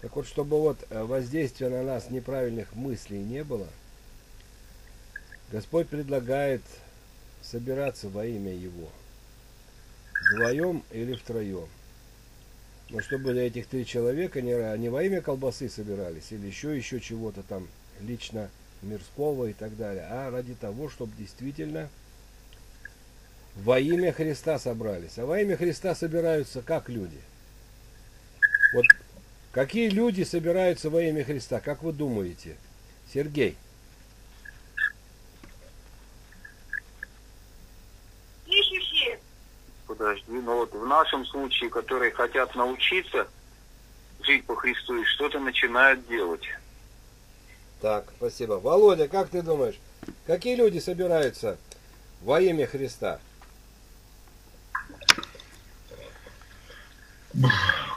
[0.00, 3.68] Так вот, чтобы вот э, воздействия на нас неправильных мыслей не было,
[5.52, 6.62] Господь предлагает
[7.42, 8.88] собираться во имя Его.
[10.32, 11.68] Вдвоем или втроем.
[12.90, 17.00] Но чтобы для этих три человека не, не во имя колбасы собирались или еще еще
[17.00, 17.66] чего-то там
[18.00, 18.50] лично
[18.82, 21.88] мирского и так далее, а ради того, чтобы действительно
[23.56, 25.18] во имя Христа собрались.
[25.18, 27.20] А во имя Христа собираются как люди?
[28.74, 28.84] Вот
[29.52, 31.60] какие люди собираются во имя Христа?
[31.60, 32.56] Как вы думаете?
[33.12, 33.56] Сергей.
[38.46, 39.18] Ищущие.
[39.86, 43.26] Подожди, ну вот в нашем случае, которые хотят научиться
[44.20, 46.42] жить по Христу и что-то начинают делать.
[47.80, 48.54] Так, спасибо.
[48.54, 49.78] Володя, как ты думаешь,
[50.26, 51.56] какие люди собираются
[52.22, 53.20] во имя Христа?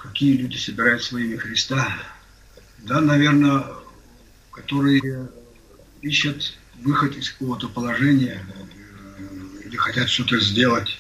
[0.04, 1.98] Какие люди собираются во имя Христа?
[2.80, 3.66] Да, наверное,
[4.52, 5.30] которые
[6.02, 11.00] ищут выход из какого-то положения э, или хотят что-то сделать,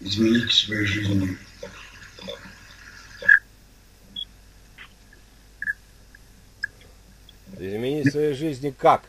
[0.00, 1.38] изменить в своей жизни.
[7.58, 9.02] Изменить в своей жизни как?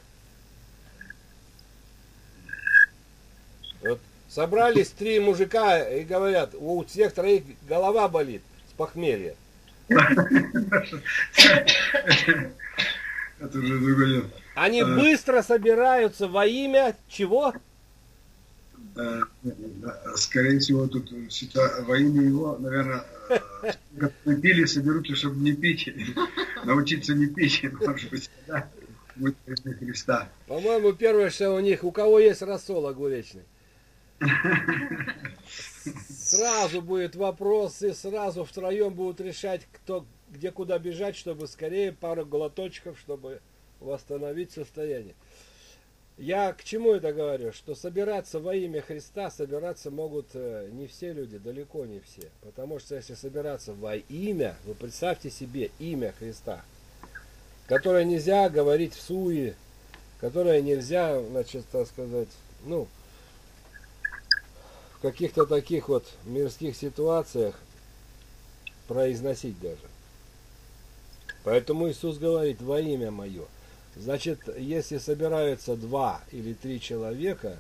[3.82, 8.42] Вот собрались три мужика и говорят, у всех троих голова болит
[8.80, 9.36] похмелья.
[9.90, 10.30] Это
[13.60, 14.24] уже другое.
[14.56, 14.86] Они Э.
[14.96, 17.54] быстро собираются во имя чего?
[18.96, 19.22] Э,
[20.16, 23.40] Скорее всего, тут во имя его, наверное, э,
[24.00, 25.90] которые пили, соберутся, чтобы не пить,
[26.66, 28.68] научиться не пить, может быть, да,
[29.18, 29.36] будет
[29.80, 30.30] Христа.
[30.48, 33.44] По-моему, первое, что у них, у кого есть рассол огуречный.
[36.10, 42.26] Сразу будет вопрос, и сразу втроем будут решать, кто где куда бежать, чтобы скорее пару
[42.26, 43.42] глоточков, чтобы
[43.80, 45.16] восстановить состояние.
[46.18, 47.54] Я к чему это говорю?
[47.54, 52.30] Что собираться во имя Христа, собираться могут э, не все люди, далеко не все.
[52.42, 56.62] Потому что если собираться во имя, вы представьте себе имя Христа,
[57.68, 59.56] которое нельзя говорить в суе,
[60.20, 62.28] которое нельзя, значит, так сказать,
[62.66, 62.90] ну,
[65.00, 67.56] в каких-то таких вот мирских ситуациях
[68.88, 69.78] произносить даже.
[71.44, 73.46] Поэтому Иисус говорит во имя мое.
[73.96, 77.58] Значит, если собираются два или три человека,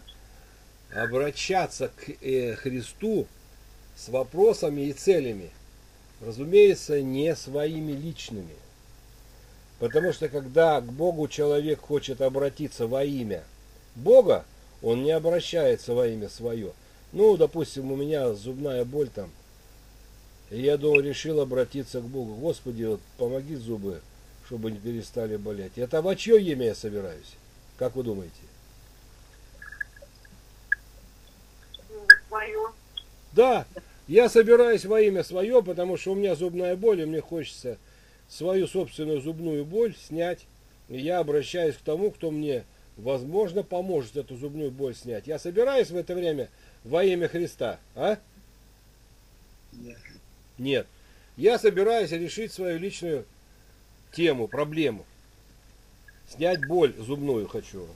[0.93, 3.25] обращаться к э, Христу
[3.95, 5.51] с вопросами и целями,
[6.21, 8.55] разумеется, не своими личными.
[9.79, 13.43] Потому что когда к Богу человек хочет обратиться во имя
[13.95, 14.45] Бога,
[14.81, 16.73] он не обращается во имя свое.
[17.12, 19.32] Ну, допустим, у меня зубная боль там,
[20.51, 22.36] и я думал, решил обратиться к Богу.
[22.36, 24.01] Господи, вот помоги зубы,
[24.45, 25.78] чтобы не перестали болеть.
[25.78, 27.36] Это во чье имя я собираюсь?
[27.78, 28.34] Как вы думаете?
[32.28, 32.70] Свое.
[33.32, 33.66] Да,
[34.07, 37.78] я собираюсь во имя свое, потому что у меня зубная боль, и мне хочется
[38.28, 40.45] свою собственную зубную боль снять.
[40.89, 42.64] И я обращаюсь к тому, кто мне,
[42.97, 45.28] возможно, поможет эту зубную боль снять.
[45.28, 46.49] Я собираюсь в это время
[46.84, 48.17] во имя Христа, а?
[49.73, 49.97] Нет.
[50.57, 50.88] Нет.
[51.38, 53.25] Я собираюсь решить свою личную
[54.11, 55.05] тему, проблему.
[56.27, 57.88] Снять боль зубную хочу.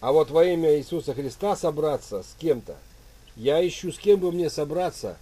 [0.00, 2.76] А вот во имя Иисуса Христа собраться с кем-то.
[3.36, 5.16] Я ищу, с кем бы мне собраться.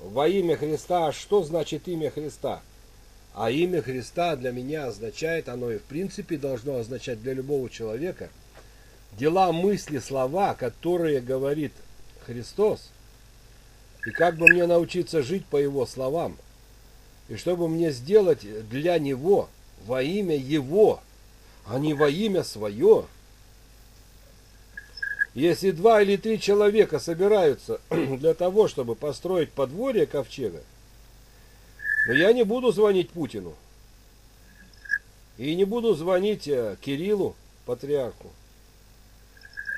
[0.00, 1.08] Во имя Христа.
[1.08, 2.62] А что значит имя Христа?
[3.34, 8.28] А имя Христа для меня означает, оно и в принципе должно означать для любого человека,
[9.18, 11.72] дела, мысли, слова, которые говорит
[12.26, 12.90] Христос,
[14.06, 16.36] и как бы мне научиться жить по Его словам,
[17.28, 19.48] и чтобы мне сделать для Него,
[19.86, 21.00] во имя Его,
[21.66, 23.06] а не во имя свое.
[25.34, 30.62] Если два или три человека собираются для того, чтобы построить подворье ковчега,
[32.06, 33.54] но я не буду звонить Путину.
[35.38, 37.34] И не буду звонить э, Кириллу,
[37.64, 38.30] патриарху.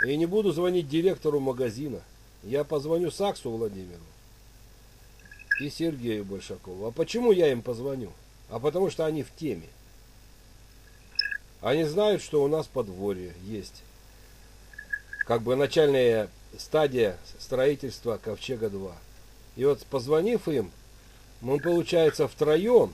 [0.04, 2.00] И не буду звонить директору магазина.
[2.42, 4.00] Я позвоню Саксу Владимиру
[5.60, 6.86] и Сергею Большакову.
[6.86, 8.10] А почему я им позвоню?
[8.50, 9.68] А потому что они в теме.
[11.60, 13.82] Они знают, что у нас подворье есть.
[15.24, 16.28] Как бы начальная
[16.58, 18.92] стадия строительства Ковчега-2.
[19.56, 20.72] И вот позвонив им,
[21.40, 22.92] мы, получается, втроем,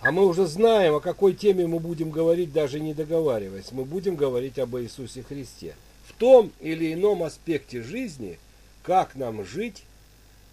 [0.00, 3.72] а мы уже знаем, о какой теме мы будем говорить, даже не договариваясь.
[3.72, 5.74] Мы будем говорить об Иисусе Христе.
[6.06, 8.38] В том или ином аспекте жизни,
[8.82, 9.84] как нам жить,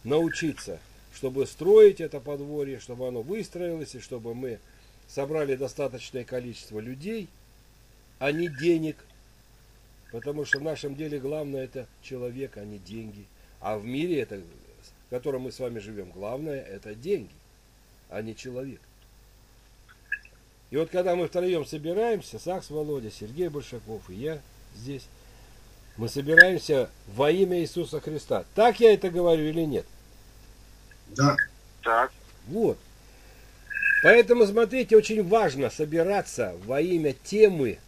[0.04, 0.80] научиться,
[1.14, 4.60] чтобы строить это подворье, чтобы оно выстроилось, и чтобы мы
[5.08, 7.28] собрали достаточное количество людей,
[8.20, 8.98] а не денег.
[10.12, 13.26] Потому что в нашем деле главное это человек, а не деньги.
[13.60, 14.42] А в мире это
[15.08, 17.32] в котором мы с вами живем, главное это деньги,
[18.10, 18.82] а не человек.
[20.72, 24.42] И вот когда мы втроем собираемся, Сакс Володя, Сергей Большаков и я
[24.76, 25.04] здесь,
[25.98, 28.46] мы собираемся во имя Иисуса Христа.
[28.56, 29.86] Так я это говорю или нет?
[31.16, 31.36] Да.
[31.84, 32.12] Так.
[32.48, 32.78] Вот.
[34.04, 37.80] Поэтому, смотрите, очень важно собираться во имя темы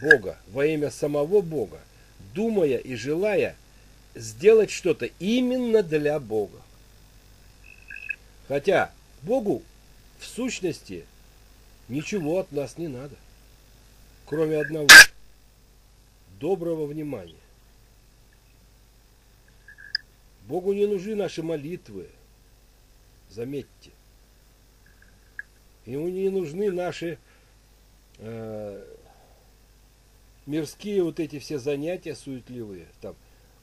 [0.00, 1.80] Бога, во имя самого Бога,
[2.34, 3.54] думая и желая
[4.14, 6.58] сделать что-то именно для Бога.
[8.48, 8.90] Хотя
[9.22, 9.62] Богу
[10.18, 11.04] в сущности
[11.88, 13.16] ничего от нас не надо,
[14.26, 14.88] кроме одного–
[16.38, 17.34] доброго внимания.
[20.46, 22.08] Богу не нужны наши молитвы,
[23.28, 23.90] заметьте.
[25.84, 27.18] Ему не нужны наши
[28.18, 28.84] э,
[30.46, 33.14] мирские вот эти все занятия суетливые, там,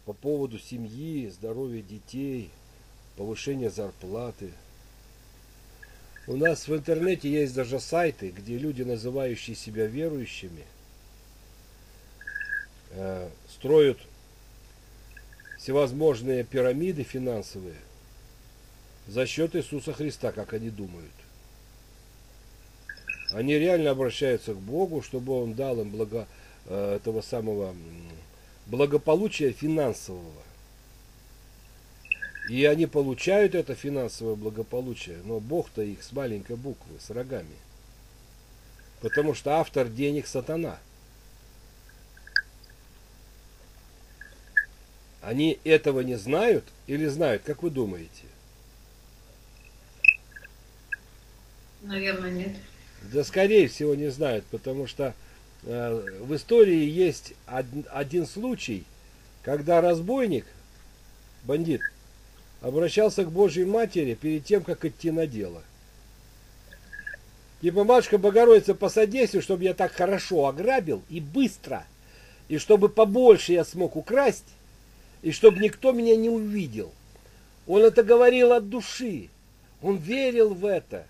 [0.06, 2.50] по поводу семьи, здоровья детей,
[3.16, 4.52] повышения зарплаты.
[6.28, 10.64] У нас в интернете есть даже сайты, где люди, называющие себя верующими,
[12.92, 14.00] э, строят
[15.60, 17.76] всевозможные пирамиды финансовые
[19.08, 21.12] за счет Иисуса Христа, как они думают.
[23.32, 26.28] Они реально обращаются к Богу, чтобы Он дал им благо
[26.66, 27.76] э, этого самого
[28.66, 30.45] благополучия финансового.
[32.48, 37.56] И они получают это финансовое благополучие, но Бог-то их с маленькой буквы, с рогами.
[39.02, 40.80] Потому что автор денег сатана.
[45.22, 48.10] Они этого не знают или знают, как вы думаете?
[51.82, 52.56] Наверное, нет.
[53.12, 55.16] Да скорее всего не знают, потому что
[55.64, 58.84] э, в истории есть од- один случай,
[59.42, 60.46] когда разбойник,
[61.44, 61.82] бандит,
[62.66, 65.62] обращался к Божьей Матери перед тем, как идти на дело.
[67.62, 71.86] Типа, матушка Богородица, посодействуй, чтобы я так хорошо ограбил и быстро,
[72.48, 74.48] и чтобы побольше я смог украсть,
[75.22, 76.92] и чтобы никто меня не увидел.
[77.68, 79.30] Он это говорил от души.
[79.84, 81.06] Он верил в это.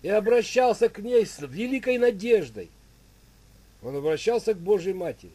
[0.00, 2.70] И обращался к ней с великой надеждой.
[3.82, 5.32] Он обращался к Божьей Матери.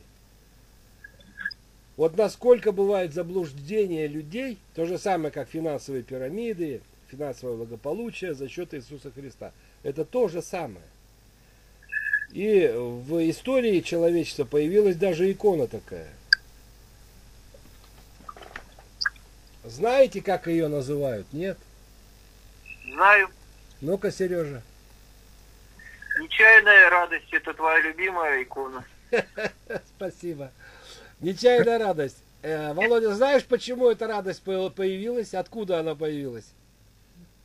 [2.02, 6.82] Вот насколько бывает заблуждение людей, то же самое, как финансовые пирамиды,
[7.12, 9.52] финансовое благополучие за счет Иисуса Христа.
[9.84, 10.88] Это то же самое.
[12.32, 16.10] И в истории человечества появилась даже икона такая.
[19.64, 21.28] Знаете, как ее называют?
[21.32, 21.60] Нет?
[22.94, 23.30] Знаю.
[23.80, 24.64] Ну-ка, Сережа.
[26.18, 28.84] Нечаянная радость– это твоя любимая икона.
[29.96, 30.52] Спасибо.
[31.22, 32.18] Нечаянная радость.
[32.42, 35.34] Э, Володя, знаешь, почему эта радость по- появилась?
[35.34, 36.52] Откуда она появилась?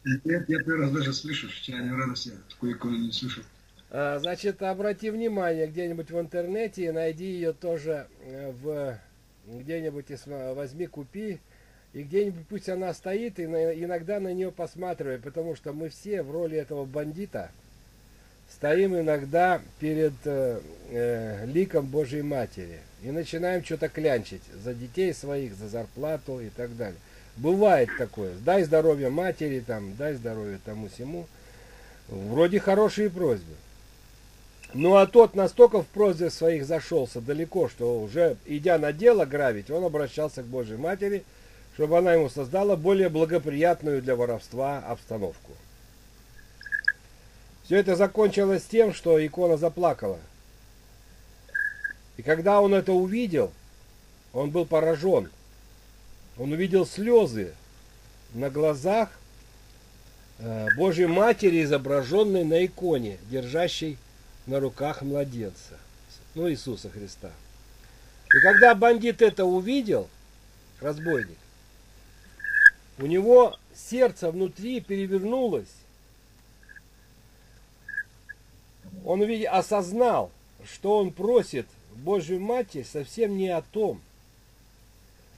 [0.04, 3.42] Нет, я первый раз даже слышу, что я не радость, я иконы не слышал.
[3.90, 8.98] А, Значит, обрати внимание где-нибудь в интернете и найди ее тоже э, в
[9.46, 11.38] где-нибудь сма- возьми, купи.
[11.92, 16.22] И где-нибудь пусть она стоит, и на- иногда на нее посматривай, потому что мы все
[16.22, 17.50] в роли этого бандита
[18.50, 20.60] стоим иногда перед э,
[20.90, 26.76] э, ликом Божьей Матери и начинаем что-то клянчить за детей своих, за зарплату и так
[26.76, 26.98] далее.
[27.36, 28.32] Бывает такое.
[28.44, 31.26] Дай здоровье матери, там, дай здоровье тому всему.
[32.08, 33.52] Вроде хорошие просьбы.
[34.74, 39.70] Ну а тот настолько в просьбе своих зашелся далеко, что уже идя на дело грабить,
[39.70, 41.22] он обращался к Божьей Матери,
[41.74, 45.52] чтобы она ему создала более благоприятную для воровства обстановку.
[47.64, 50.18] Все это закончилось тем, что икона заплакала.
[52.16, 53.52] И когда он это увидел,
[54.32, 55.30] он был поражен.
[56.38, 57.54] Он увидел слезы
[58.34, 59.10] на глазах
[60.38, 63.98] э, Божьей Матери, изображенной на иконе, держащей
[64.46, 65.78] на руках младенца,
[66.34, 67.30] ну Иисуса Христа.
[68.34, 70.08] И когда бандит это увидел,
[70.80, 71.38] разбойник,
[72.98, 75.72] у него сердце внутри перевернулось.
[79.04, 80.30] Он осознал,
[80.64, 84.00] что он просит Божью Матерь совсем не о том.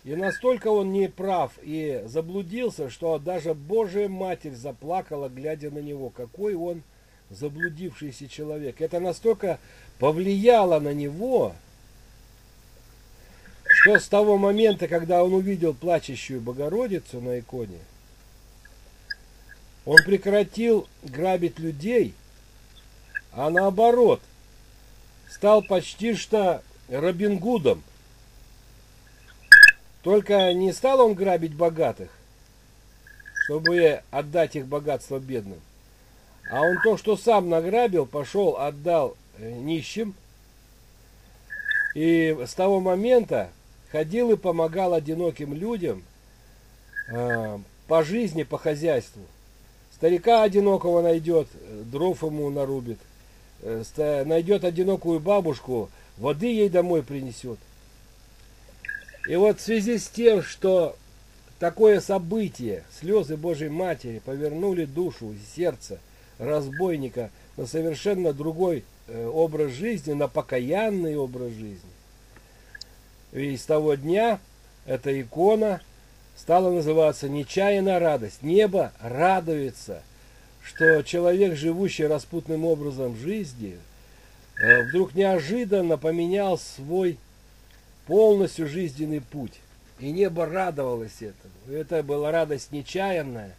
[0.05, 6.11] И настолько он не прав и заблудился, что даже Божья Матерь заплакала, глядя на него.
[6.11, 6.83] Какой он
[7.31, 8.81] заблудившийся человек.
[8.81, 9.59] Это настолько
[9.99, 11.55] повлияло на него,
[13.65, 17.79] что с того момента, когда он увидел плачущую Богородицу на иконе,
[19.85, 22.15] он прекратил грабить людей,
[23.33, 24.21] а наоборот,
[25.31, 27.83] стал почти что Робин Гудом.
[30.03, 32.11] Только не стал он грабить богатых,
[33.45, 35.61] чтобы отдать их богатство бедным.
[36.51, 40.15] А он то, что сам награбил, пошел, отдал э, нищим.
[41.95, 43.51] И с того момента
[43.91, 46.03] ходил и помогал одиноким людям
[47.09, 49.23] э, по жизни, по хозяйству.
[49.95, 52.99] Старика одинокого найдет, э, дров ему нарубит.
[53.63, 57.59] Э, найдет одинокую бабушку, воды ей домой принесет.
[59.29, 60.97] И вот в связи с тем, что
[61.59, 65.99] такое событие, слезы Божьей Матери повернули душу и сердце
[66.39, 71.91] разбойника на совершенно другой э, образ жизни, на покаянный образ жизни.
[73.33, 74.39] И с того дня
[74.87, 75.81] эта икона
[76.37, 78.43] стала называться «Нечаянная радость».
[78.43, 80.03] Небо радуется,
[80.69, 83.79] что человек, живущий распутным образом жизни,
[84.61, 87.17] э, вдруг неожиданно поменял свой
[88.07, 89.55] полностью жизненный путь.
[89.99, 91.55] И небо радовалось этому.
[91.75, 93.55] Это была радость нечаянная,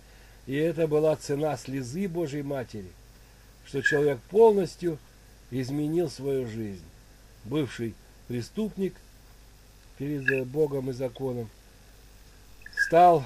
[0.45, 2.89] и это была цена слезы Божьей Матери,
[3.65, 4.99] что человек полностью
[5.49, 6.85] изменил свою жизнь.
[7.43, 7.95] Бывший
[8.27, 8.93] преступник
[9.97, 11.49] перед э, Богом и законом
[12.85, 13.23] стал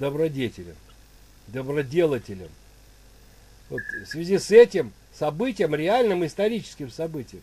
[0.00, 0.76] добродетелем,
[1.46, 2.48] доброделателем.
[3.70, 7.42] Вот в связи с этим событием, реальным историческим событием,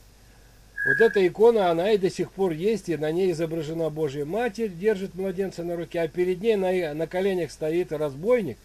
[0.86, 4.72] вот эта икона, она и до сих пор есть, и на ней изображена Божья Матерь,
[4.72, 8.58] держит младенца на руке, а перед ней на, на коленях стоит разбойник,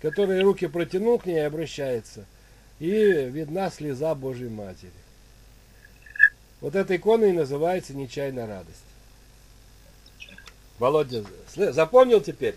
[0.00, 2.26] который руки протянул к ней и обращается.
[2.78, 4.92] И видна слеза Божьей Матери.
[6.60, 8.84] Вот эта икона и называется «Нечаянная радость».
[10.78, 11.24] Володя,
[11.54, 12.54] запомнил теперь?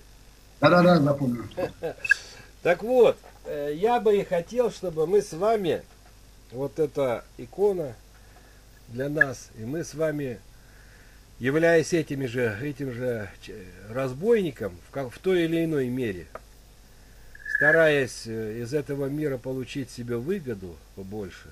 [0.60, 1.46] Да-да-да, запомнил.
[2.62, 3.18] Так вот,
[3.76, 5.82] я бы и хотел, чтобы мы с вами,
[6.52, 7.96] вот эта икона,
[8.92, 10.40] для нас, и мы с вами,
[11.40, 13.30] являясь этими же, этим же
[13.90, 16.28] разбойником в, в той или иной мере,
[17.56, 21.50] стараясь э, из этого мира получить себе выгоду побольше,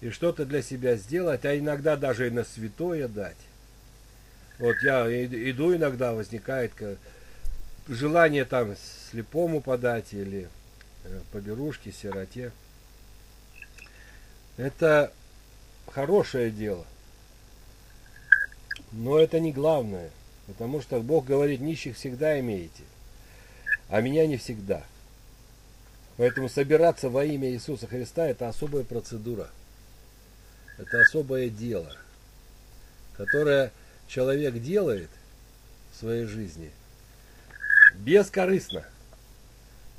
[0.00, 3.36] и что-то для себя сделать, а иногда даже и на святое дать.
[4.58, 5.06] Вот я
[5.50, 6.72] иду иногда, возникает
[7.88, 8.74] желание там
[9.10, 10.48] слепому подать или
[11.04, 12.52] э, поберушке, сироте.
[14.56, 15.12] Это
[15.90, 16.84] хорошее дело.
[18.92, 20.10] Но это не главное.
[20.46, 22.84] Потому что Бог говорит, нищих всегда имеете,
[23.88, 24.84] а меня не всегда.
[26.16, 29.50] Поэтому собираться во имя Иисуса Христа это особая процедура.
[30.78, 31.96] Это особое дело,
[33.16, 33.72] которое
[34.06, 35.10] человек делает
[35.92, 36.70] в своей жизни
[37.96, 38.84] бескорыстно,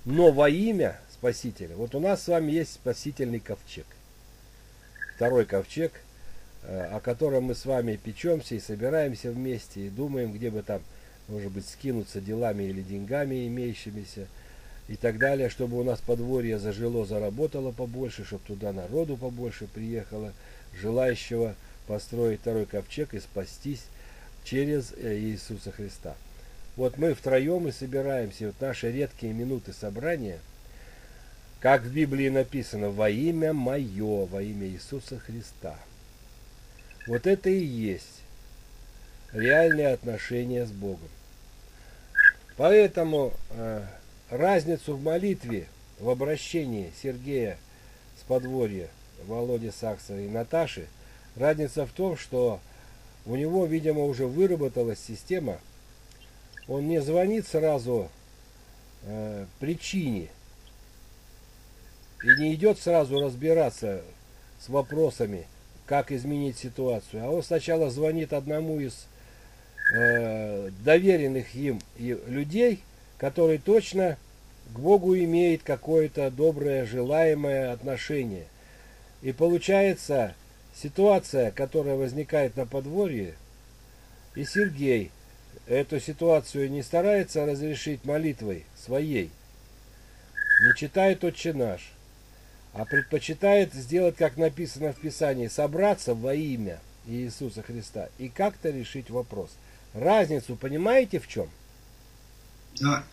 [0.08, 1.76] но во имя Спасителя.
[1.76, 3.86] Вот у нас с вами есть спасительный ковчег.
[5.16, 5.92] Второй ковчег,
[6.64, 10.82] э, о котором мы с вами печемся и собираемся вместе и думаем, где бы там,
[11.28, 14.28] может быть, скинуться делами или деньгами имеющимися
[14.88, 20.32] и так далее, чтобы у нас подворье зажило, заработало побольше, чтобы туда народу побольше приехало,
[20.74, 21.54] желающего
[21.86, 23.84] построить второй ковчег и спастись
[24.46, 26.16] через э, Иисуса Христа.
[26.78, 30.40] Вот мы втроем и собираемся, вот наши редкие минуты собрания,
[31.60, 35.76] как в Библии написано, во имя Мое, во имя Иисуса Христа.
[37.08, 38.22] Вот это и есть
[39.34, 41.10] реальные отношения с Богом.
[42.58, 43.84] Поэтому э,
[44.30, 45.68] разницу в молитве,
[46.00, 47.58] в обращении Сергея
[48.20, 48.88] с подворья,
[49.26, 50.86] Володи Сакса и Наташи,
[51.36, 52.60] разница в том, что
[53.26, 55.58] у него, видимо, уже выработалась система,
[56.68, 58.10] он не звонит сразу
[59.04, 60.28] э, причине
[62.24, 64.02] и не идет сразу разбираться
[64.60, 65.46] с вопросами,
[65.86, 69.08] как изменить ситуацию, а он сначала звонит одному из
[69.96, 72.82] э, доверенных им людей,
[73.18, 74.18] который точно
[74.74, 78.46] к Богу имеет какое-то доброе, желаемое отношение.
[79.22, 80.36] И получается,
[80.76, 83.36] ситуация, которая возникает на подворье,
[84.36, 85.12] и Сергей
[85.68, 89.32] эту ситуацию не старается разрешить молитвой своей,
[90.62, 91.94] не читает «Отче наш»,
[92.74, 99.10] а предпочитает сделать, как написано в Писании, собраться во имя Иисуса Христа и как-то решить
[99.10, 99.50] вопрос.
[99.94, 101.50] Разницу понимаете в чем?
[102.80, 103.04] Да.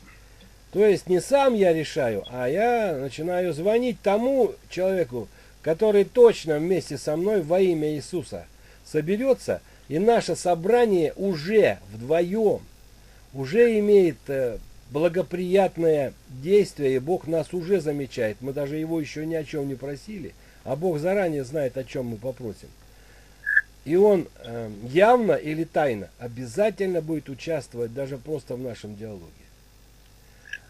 [0.73, 5.29] То есть не сам я решаю, а я начинаю звонить тому человеку,
[5.63, 8.47] который точно вместе со мной во имя Иисуса
[8.85, 12.61] соберется, и наше собрание уже вдвоем,
[13.33, 14.59] уже имеет э,
[14.91, 18.39] благоприятное действие, и Бог нас уже замечает.
[18.41, 22.07] Мы даже его еще ни о чем не просили, а Бог заранее знает, о чем
[22.07, 22.69] мы попросим.
[23.85, 29.27] И он э, явно или тайно обязательно будет участвовать даже просто в нашем диалоге.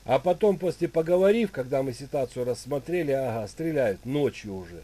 [0.04, 4.82] А потом, после поговорив, когда мы ситуацию рассмотрели, ага, стреляют ночью уже.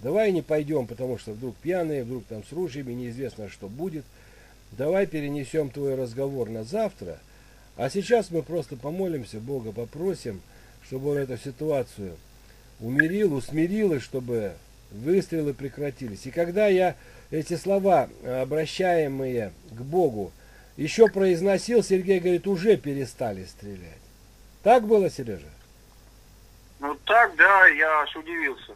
[0.00, 4.04] Давай не пойдем, потому что вдруг пьяные, вдруг там с ружьями, неизвестно, что будет.
[4.72, 7.18] Давай перенесем твой разговор на завтра.
[7.76, 10.40] А сейчас мы просто помолимся Бога, попросим,
[10.84, 12.16] чтобы он эту ситуацию
[12.80, 14.52] умерил, усмирил, и чтобы
[14.90, 16.26] выстрелы прекратились.
[16.26, 16.96] И когда я
[17.30, 20.32] эти слова, обращаемые к Богу,
[20.76, 23.98] еще произносил, Сергей говорит, уже перестали стрелять.
[24.62, 25.46] Так было, Сережа?
[26.80, 28.74] Ну так, да, я аж удивился.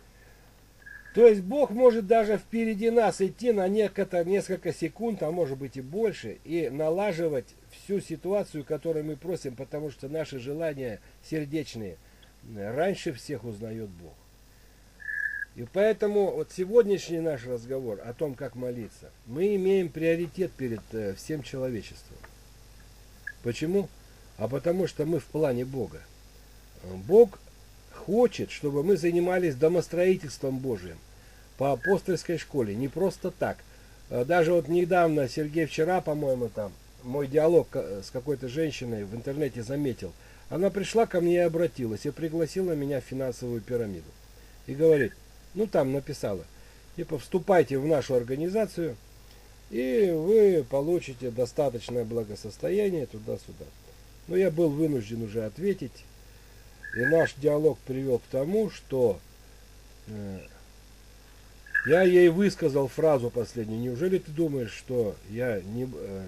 [1.15, 5.77] То есть Бог может даже впереди нас идти на несколько, несколько секунд, а может быть
[5.77, 11.97] и больше, и налаживать всю ситуацию, которую мы просим, потому что наши желания сердечные
[12.57, 14.15] раньше всех узнает Бог.
[15.57, 21.15] И поэтому вот сегодняшний наш разговор о том, как молиться, мы имеем приоритет перед э,
[21.15, 22.17] всем человечеством.
[23.43, 23.89] Почему?
[24.41, 26.01] а потому что мы в плане Бога.
[27.07, 27.39] Бог
[28.11, 30.99] хочет, чтобы мы занимались домостроительством Божьим
[31.59, 33.59] по апостольской школе, не просто так.
[34.09, 36.73] Даже вот недавно, Сергей вчера, по-моему, там,
[37.05, 40.13] мой диалог с какой-то женщиной в интернете заметил.
[40.49, 44.11] Она пришла ко мне и обратилась, и пригласила меня в финансовую пирамиду.
[44.67, 45.13] И говорит,
[45.55, 46.45] ну там написала,
[46.97, 48.97] типа вступайте в нашу организацию,
[49.71, 53.67] и вы получите достаточное благосостояние туда-сюда.
[54.27, 56.05] Но я был вынужден уже ответить.
[56.95, 59.21] И наш диалог привел к тому, что
[60.09, 60.41] э,
[61.87, 63.81] я ей высказал фразу последнюю.
[63.81, 66.27] Неужели ты думаешь, что я не, э,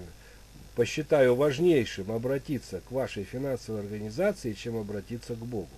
[0.75, 5.69] посчитаю важнейшим обратиться к вашей финансовой организации, чем обратиться к Богу?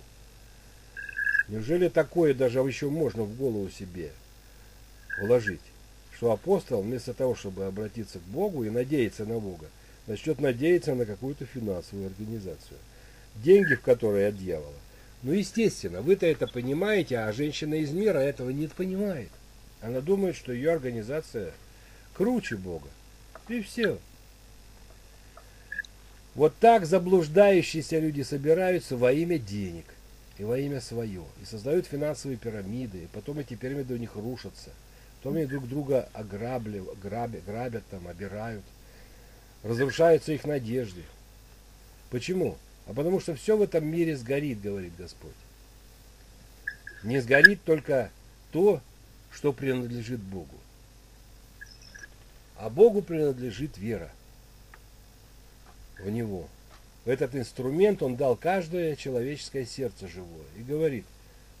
[1.48, 4.10] Неужели такое даже еще можно в голову себе
[5.18, 5.60] вложить,
[6.16, 9.66] что апостол вместо того, чтобы обратиться к Богу и надеяться на Бога,
[10.06, 12.78] начнет надеяться на какую-то финансовую организацию,
[13.42, 14.72] деньги в которой от дьявола.
[15.22, 19.30] Ну, естественно, вы-то это понимаете, а женщина из мира этого не понимает.
[19.80, 21.52] Она думает, что ее организация
[22.14, 22.88] круче Бога.
[23.48, 23.98] И все.
[26.34, 29.86] Вот так заблуждающиеся люди собираются во имя денег
[30.38, 31.24] и во имя свое.
[31.42, 34.70] И создают финансовые пирамиды, и потом эти пирамиды у них рушатся.
[35.18, 38.64] Потом они друг друга ограбли, грабят, грабят там, обирают.
[39.62, 41.02] Разрушаются их надежды.
[42.10, 42.58] Почему?
[42.86, 45.32] А потому что все в этом мире сгорит, говорит Господь.
[47.02, 48.10] Не сгорит только
[48.52, 48.80] то,
[49.32, 50.56] что принадлежит Богу.
[52.56, 54.10] А Богу принадлежит вера
[55.98, 56.48] в Него.
[57.04, 60.46] Этот инструмент Он дал каждое человеческое сердце живое.
[60.56, 61.04] И говорит,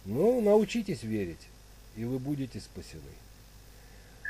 [0.04, 1.48] ну, научитесь верить,
[1.96, 3.02] и вы будете спасены.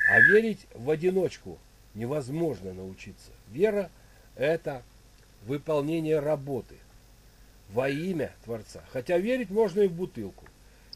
[0.09, 1.59] А верить в одиночку
[1.95, 3.31] невозможно научиться.
[3.49, 3.91] Вера–
[4.37, 4.83] это
[5.47, 6.75] выполнение работы
[7.71, 8.83] во имя Творца.
[8.93, 10.45] Хотя верить можно и в бутылку.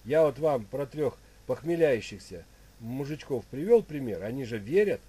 [0.05, 1.17] Я вот вам про трех
[1.47, 2.45] похмеляющихся
[2.81, 4.23] мужичков привел пример.
[4.23, 5.01] Они же верят,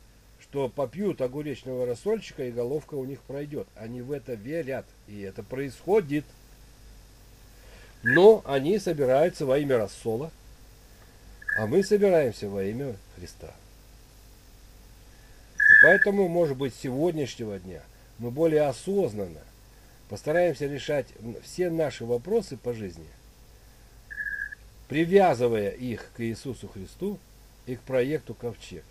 [0.42, 3.68] что попьют огуречного рассольчика и головка у них пройдет.
[3.76, 6.26] Они в это верят, и это происходит.
[8.04, 10.32] Но они собираются во имя рассола,
[11.58, 13.54] а мы собираемся во имя Христа.
[15.56, 17.82] И поэтому, может быть, с сегодняшнего дня
[18.18, 19.42] мы более осознанно
[20.12, 21.08] постараемся решать
[21.42, 23.08] все наши вопросы по жизни,
[24.90, 27.18] привязывая их к Иисусу Христу
[27.66, 28.84] и к проекту Ковчег.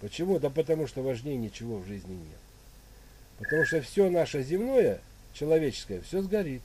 [0.00, 0.38] Почему?
[0.38, 2.38] Да потому что важнее ничего в жизни нет.
[3.38, 5.02] Потому что все наше земное,
[5.34, 6.62] человеческое, все сгорит,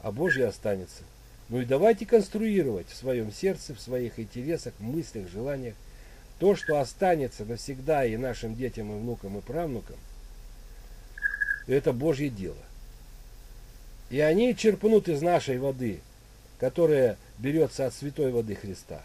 [0.00, 1.02] а Божье останется.
[1.48, 5.74] Ну и давайте конструировать в своем сердце, в своих интересах, мыслях, желаниях
[6.38, 9.96] то, что останется навсегда и нашим детям, и внукам, и правнукам,
[11.74, 12.56] это Божье дело.
[14.10, 16.00] И они черпнут из нашей воды,
[16.58, 19.02] которая берется от святой воды Христа.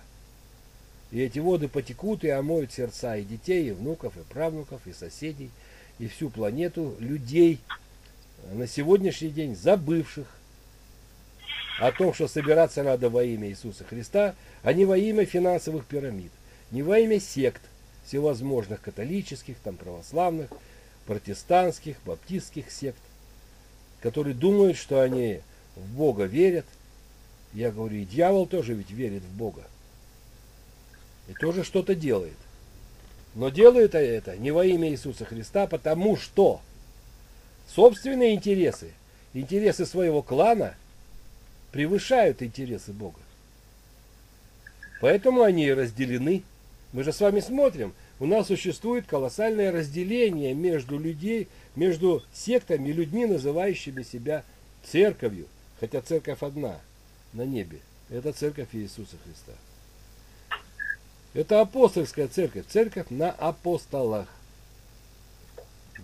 [1.11, 5.51] И эти воды потекут и омоют сердца и детей, и внуков, и правнуков, и соседей,
[5.99, 7.59] и всю планету людей,
[8.51, 10.27] на сегодняшний день забывших
[11.79, 16.31] о том, что собираться надо во имя Иисуса Христа, а не во имя финансовых пирамид,
[16.71, 17.61] не во имя сект
[18.05, 20.49] всевозможных католических, там православных,
[21.05, 23.01] протестантских, баптистских сект,
[24.01, 25.41] которые думают, что они
[25.75, 26.65] в Бога верят.
[27.53, 29.63] Я говорю, и дьявол тоже ведь верит в Бога
[31.27, 32.37] и тоже что-то делает.
[33.35, 36.61] Но делает это не во имя Иисуса Христа, потому что
[37.73, 38.91] собственные интересы,
[39.33, 40.75] интересы своего клана
[41.71, 43.19] превышают интересы Бога.
[45.01, 46.43] Поэтому они разделены.
[46.91, 52.93] Мы же с вами смотрим, у нас существует колоссальное разделение между людей, между сектами и
[52.93, 54.43] людьми, называющими себя
[54.83, 55.47] церковью.
[55.79, 56.79] Хотя церковь одна
[57.33, 57.79] на небе.
[58.09, 59.53] Это церковь Иисуса Христа.
[61.33, 64.27] Это апостольская церковь, церковь на апостолах.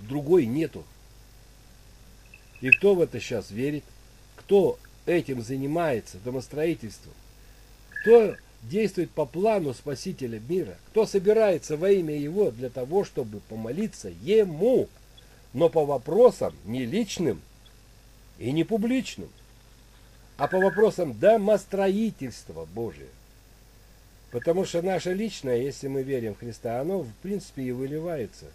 [0.08, 0.84] Другой нету.
[2.62, 3.84] И кто в это сейчас верит?
[4.36, 7.14] Кто этим занимается, домостроительством?
[8.02, 10.78] Кто действует по плану Спасителя мира?
[10.90, 14.88] Кто собирается во имя Его для того, чтобы помолиться Ему,
[15.54, 17.42] но по вопросам не личным
[18.38, 19.30] и не публичным,
[20.38, 23.08] а по вопросам домостроительства Божия?
[24.32, 28.46] Потому что наше личное, если мы верим в Христа, оно в принципе и выливается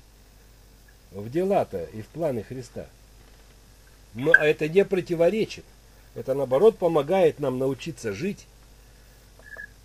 [1.11, 2.87] в дела-то и в планы Христа.
[4.15, 5.65] Но это не противоречит.
[6.15, 8.47] Это наоборот помогает нам научиться жить,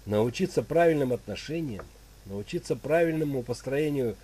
[0.09, 1.85] научиться правильным отношениям,
[2.25, 4.15] научиться правильному построению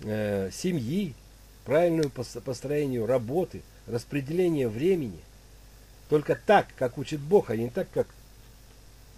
[0.00, 1.14] э, семьи,
[1.64, 5.20] правильному построению работы, распределению времени.
[6.08, 8.08] Только так, как учит Бог, а не так, как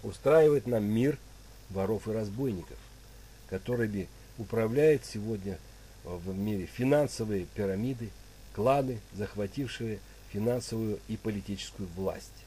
[0.03, 1.19] устраивает нам мир–
[1.71, 2.77] воров и разбойников,
[3.49, 4.09] которыми
[4.39, 5.59] управляют сегодня
[6.05, 8.11] в мире финансовые пирамиды,
[8.55, 10.01] кланы, захватившие
[10.31, 12.45] финансовую и политическую власть.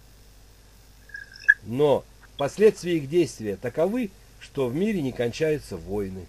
[1.64, 2.03] Но
[2.38, 6.26] последствия их действия таковы, что в мире не кончаются войны,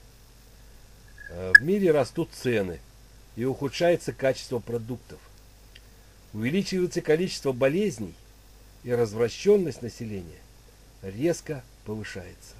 [1.30, 2.80] э, в мире растут цены
[3.36, 5.18] и ухудшается качество продуктов,
[6.32, 8.14] увеличивается количество болезней
[8.84, 10.38] и развращенность населения
[11.02, 12.54] резко повышается.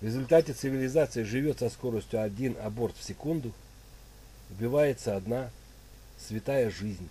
[0.00, 3.52] В результате цивилизация живет со скоростью один аборт в секунду,
[4.50, 5.50] убивается одна
[6.18, 7.08] святая жизнь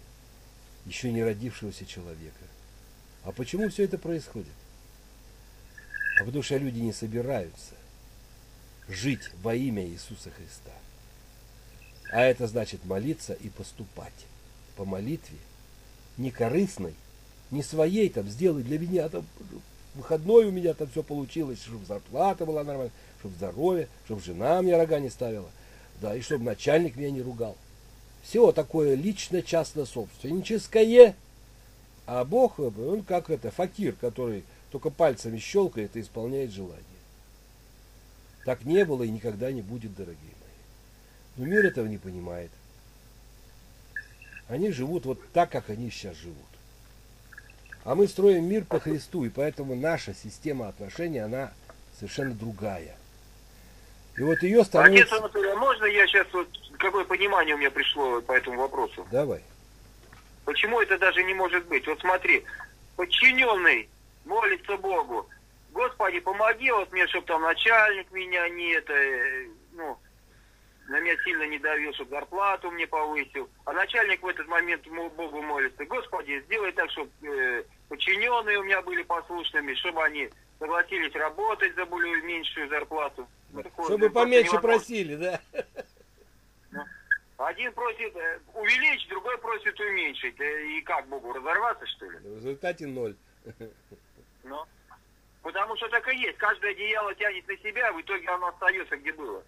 [0.85, 2.45] еще не родившегося человека.
[3.23, 4.53] А почему все это происходит?
[6.19, 7.73] А потому что люди не собираются
[8.87, 10.71] жить во имя Иисуса Христа.
[12.11, 14.13] А это значит молиться и поступать
[14.75, 15.37] по молитве,
[16.17, 16.93] не корыстной,
[17.51, 19.25] не своей, там, сделай для меня, там,
[19.95, 24.77] выходной у меня там все получилось, чтобы зарплата была нормальная, чтобы здоровье, чтобы жена мне
[24.77, 25.49] рога не ставила,
[26.01, 27.57] да, и чтобы начальник меня не ругал.
[28.23, 31.15] Все такое личное, частное, собственническое,
[32.05, 34.43] а Бог, он как это, факир, который
[34.75, 36.83] только пальцами щелкает и исполняет желание.
[38.43, 41.37] Так не было и никогда не будет, дорогие мои.
[41.37, 42.51] Но мир этого не понимает.
[44.49, 46.35] Они живут вот так, как они сейчас живут.
[47.85, 51.53] А мы строим мир по Христу, и поэтому наша система отношений, она
[51.97, 52.97] совершенно другая.
[54.17, 55.15] И вот ее Отец становится...
[55.15, 56.49] Анатолий, а можно я сейчас вот
[56.79, 59.07] какое понимание у меня пришло по этому вопросу?
[59.09, 59.41] Давай.
[60.43, 61.87] Почему это даже не может быть?
[61.87, 62.43] Вот смотри,
[62.97, 63.87] подчиненный
[64.25, 65.29] молится Богу.
[65.71, 69.97] Господи, помоги вот мне, чтобы там начальник меня не это, э, ну,
[70.87, 73.49] на меня сильно не давил, чтобы зарплату мне повысил.
[73.65, 75.83] А начальник в этот момент мо- Богу молится.
[75.85, 81.85] Господи, сделай так, чтобы э, подчиненные у меня были послушными, чтобы они согласились работать за
[81.85, 83.27] более меньшую зарплату.
[83.61, 85.41] Такое, Чтобы поменьше просили, да?
[87.37, 90.39] Один просит э, увеличить, другой просит уменьшить.
[90.39, 92.17] Э, И как Богу, разорваться, что ли?
[92.19, 93.15] В результате ноль.
[94.45, 94.63] Ну.
[95.41, 96.37] Потому что так и есть.
[96.37, 99.43] Каждое одеяло тянет на себя, в итоге оно остается где было.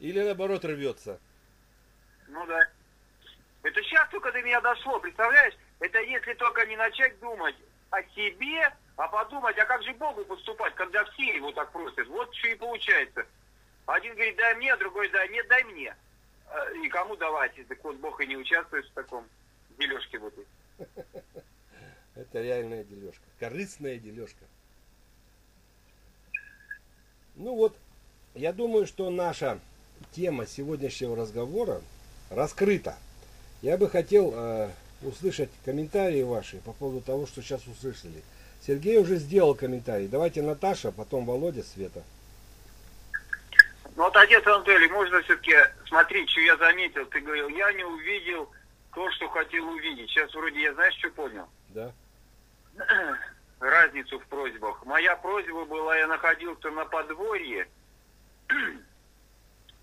[0.00, 1.20] Или наоборот рвется.
[2.28, 2.68] Ну да.
[3.62, 5.54] Это сейчас только до меня дошло, представляешь?
[5.80, 7.56] Это если только не начать думать
[7.90, 12.06] о себе, а подумать, а как же Богу поступать, когда все его так просят.
[12.08, 13.26] Вот что и получается.
[13.86, 15.96] Один говорит, дай мне, другой дай, нет, дай мне.
[16.46, 17.54] А, И кому давать?
[17.68, 19.26] Так вот Бог и не участвует в таком
[19.78, 21.14] дележке вот этой.
[22.16, 23.22] Это реальная дележка.
[23.40, 24.44] Корыстная дележка.
[27.36, 27.76] Ну вот,
[28.34, 29.58] я думаю, что наша
[30.12, 31.80] тема сегодняшнего разговора
[32.30, 32.96] раскрыта.
[33.62, 34.70] Я бы хотел э,
[35.02, 38.22] услышать комментарии ваши по поводу того, что сейчас услышали.
[38.64, 40.06] Сергей уже сделал комментарий.
[40.06, 42.02] Давайте Наташа, потом Володя, Света.
[43.96, 45.54] Ну вот, отец Анатолий, можно все-таки
[45.86, 47.06] смотреть, что я заметил.
[47.06, 48.48] Ты говорил, я не увидел
[48.94, 50.10] то, что хотел увидеть.
[50.10, 51.46] Сейчас вроде я, знаешь, что понял?
[51.68, 51.92] Да?
[53.60, 54.84] Разницу в просьбах.
[54.84, 57.68] Моя просьба была, я находился на подворье,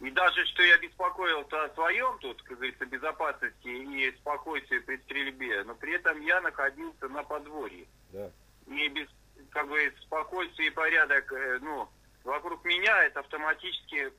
[0.02, 5.64] и даже что я беспокоился о своем тут, как говорится, безопасности и спокойствии при стрельбе,
[5.64, 7.86] но при этом я находился на подворье.
[8.12, 8.32] Да.
[8.68, 9.08] И без,
[9.52, 11.88] как бы, спокойствие и порядок, э, ну,
[12.24, 14.12] вокруг меня это автоматически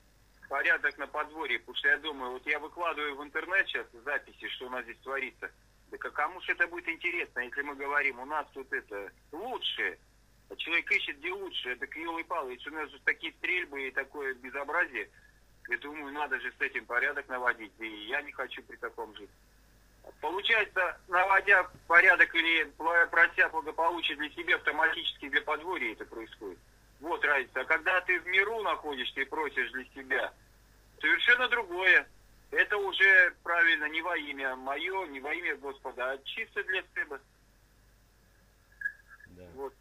[0.49, 4.67] порядок на подворье, потому что я думаю, вот я выкладываю в интернет сейчас записи, что
[4.67, 5.51] у нас здесь творится.
[5.93, 9.99] Да к- кому же это будет интересно, если мы говорим, у нас тут это лучше,
[10.49, 13.91] а человек ищет где лучше, это елы палы если у нас же такие стрельбы и
[13.91, 15.11] такое безобразие,
[15.69, 19.29] я думаю, надо же с этим порядок наводить, и я не хочу при таком жить.
[20.23, 22.65] Получается, наводя порядок или
[23.11, 26.59] прося благополучие для себя, автоматически для подворья это происходит.
[27.01, 27.61] Вот разница.
[27.61, 30.33] А когда ты в миру находишься и просишь для себя,
[31.01, 32.09] совершенно другое.
[32.53, 37.19] Это уже правильно не во имя мое, не во имя Господа, а чисто для себя.
[39.29, 39.43] Да.
[39.55, 39.75] Вот.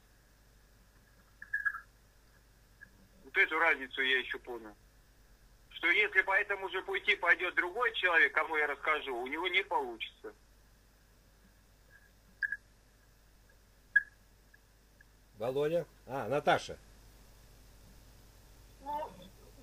[3.26, 4.74] Вот эту разницу я еще понял.
[5.72, 9.64] Что если по этому же пути пойдет другой человек, кому я расскажу, у него не
[9.66, 10.34] получится.
[15.38, 15.86] Володя?
[16.08, 16.78] А, Наташа.
[18.80, 19.12] Ну,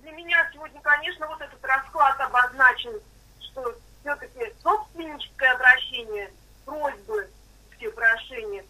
[0.09, 2.99] для меня сегодня, конечно, вот этот расклад обозначен,
[3.41, 6.31] что все-таки собственническое обращение,
[6.65, 7.29] просьбы,
[7.77, 8.65] все прошения,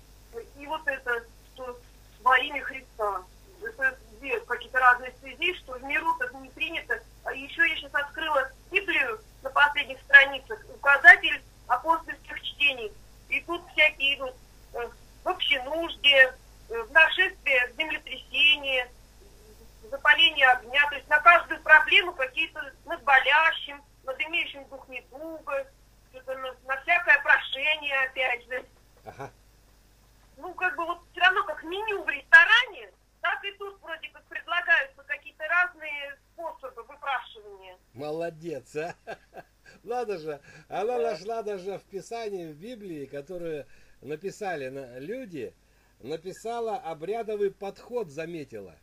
[0.58, 1.24] и вот это,
[1.54, 1.80] что
[2.22, 3.24] во имя Христа.
[3.62, 7.02] Это две какие-то разные связи, что в миру так не принято.
[7.24, 12.92] А еще я сейчас открыла Библию на последних страницах, указатель апостольских чтений.
[13.30, 14.34] И тут всякие идут
[14.74, 14.90] э,
[15.24, 16.34] в общенужде,
[16.70, 18.90] э, в нашествие, землетрясение,
[19.90, 25.68] запаление огня, то есть на каждую проблему какие-то над болящим, над имеющим дух недуга,
[26.14, 26.36] на,
[26.66, 28.66] на всякое прошение, опять же.
[29.06, 29.32] Ага.
[30.38, 34.24] Ну, как бы вот все равно как меню в ресторане, так и тут вроде как
[34.26, 37.78] предлагаются какие-то разные способы выпрашивания.
[37.94, 38.96] Молодец, а?
[39.84, 43.66] Надо же, она нашла даже в Писании, в Библии, которую
[44.02, 45.54] написали на- люди,
[46.00, 48.76] написала обрядовый подход, заметила,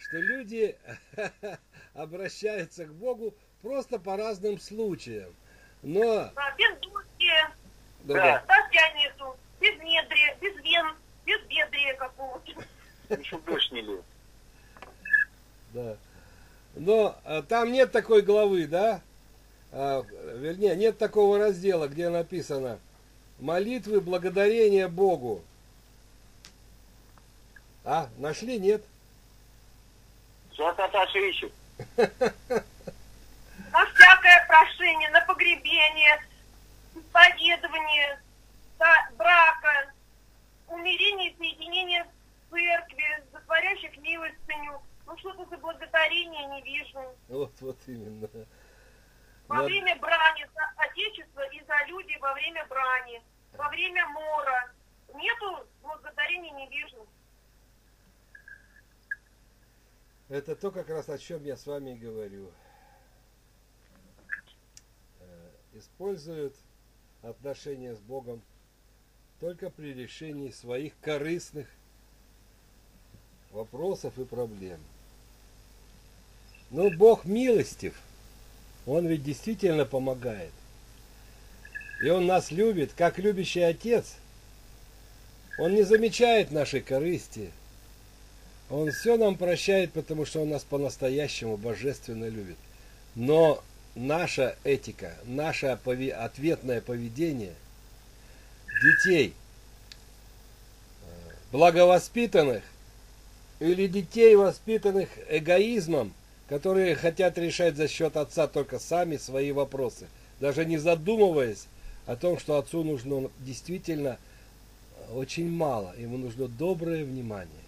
[0.00, 0.76] что люди
[1.94, 5.34] обращаются к Богу просто по разным случаям.
[5.82, 7.54] Но, Да, без дождя,
[8.00, 10.94] да, дождя нету, без недрия, без вен,
[11.24, 12.52] без бедрия какого-то.
[13.08, 14.04] Ну, чтоб дождь не лил.
[15.72, 15.96] да.
[16.76, 19.02] Но а, там нет такой главы, да?
[19.72, 20.02] А,
[20.36, 22.78] вернее, нет такого раздела, где написано
[23.38, 25.42] молитвы благодарения Богу.
[27.84, 28.58] А, нашли?
[28.58, 28.84] Нет?
[30.60, 31.52] Сейчас Наташа ищет.
[31.96, 32.06] На
[33.94, 36.22] всякое прошение, на погребение,
[36.94, 38.20] исповедование,
[39.16, 39.90] брака,
[40.68, 44.82] умерение и соединение в церкви, затворящих милостыню.
[45.06, 47.00] Ну что-то за благодарение не вижу.
[47.28, 48.28] Вот, вот именно.
[49.48, 53.22] Во Над- время брани за Отечество и за люди во время брани,
[53.56, 54.70] во время мора.
[55.14, 57.08] Нету благодарения не вижу.
[60.30, 62.52] Это то, как раз о чем я с вами говорю.
[65.18, 66.54] Э, Используют
[67.22, 68.40] отношения с Богом
[69.40, 71.66] только при решении своих корыстных
[73.50, 74.78] вопросов и проблем.
[76.70, 78.00] Но Бог милостив.
[78.86, 80.52] Он ведь действительно помогает.
[82.02, 84.14] И Он нас любит, как любящий отец.
[85.58, 87.50] Он не замечает нашей корысти.
[88.70, 92.56] Он все нам прощает, потому что Он нас по-настоящему божественно любит.
[93.16, 93.62] Но
[93.96, 97.54] наша этика, наше ответное поведение
[98.82, 99.34] детей,
[101.02, 101.06] э,
[101.50, 102.62] благовоспитанных
[103.58, 106.14] или детей, воспитанных эгоизмом,
[106.48, 110.06] которые хотят решать за счет отца только сами свои вопросы,
[110.38, 111.66] даже не задумываясь
[112.06, 114.18] о том, что отцу нужно действительно
[115.12, 117.59] очень мало, ему нужно доброе внимание.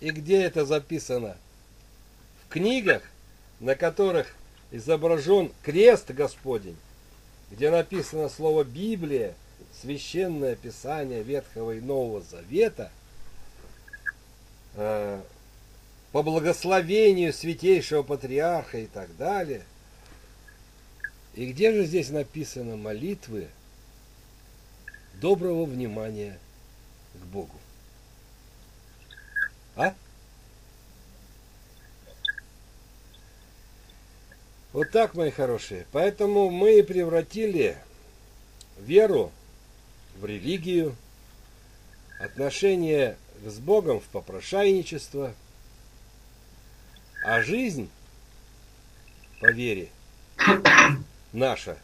[0.00, 1.36] И где это записано?
[2.44, 3.02] В книгах,
[3.60, 4.34] на которых
[4.70, 6.76] изображен крест Господень,
[7.50, 9.34] где написано слово Библия,
[9.80, 12.90] священное писание Ветхого и Нового Завета,
[14.74, 15.20] э,
[16.12, 19.62] по благословению святейшего патриарха и так далее.
[21.34, 23.48] И где же здесь написано молитвы
[25.20, 26.38] доброго внимания
[27.14, 27.58] к Богу?
[29.76, 29.94] А?
[34.72, 35.86] Вот так, мои хорошие.
[35.92, 37.76] Поэтому мы превратили
[38.78, 39.32] веру
[40.18, 40.96] в религию,
[42.18, 45.34] отношение с Богом в попрошайничество,
[47.22, 47.90] а жизнь
[49.40, 49.90] по вере
[51.32, 51.76] наша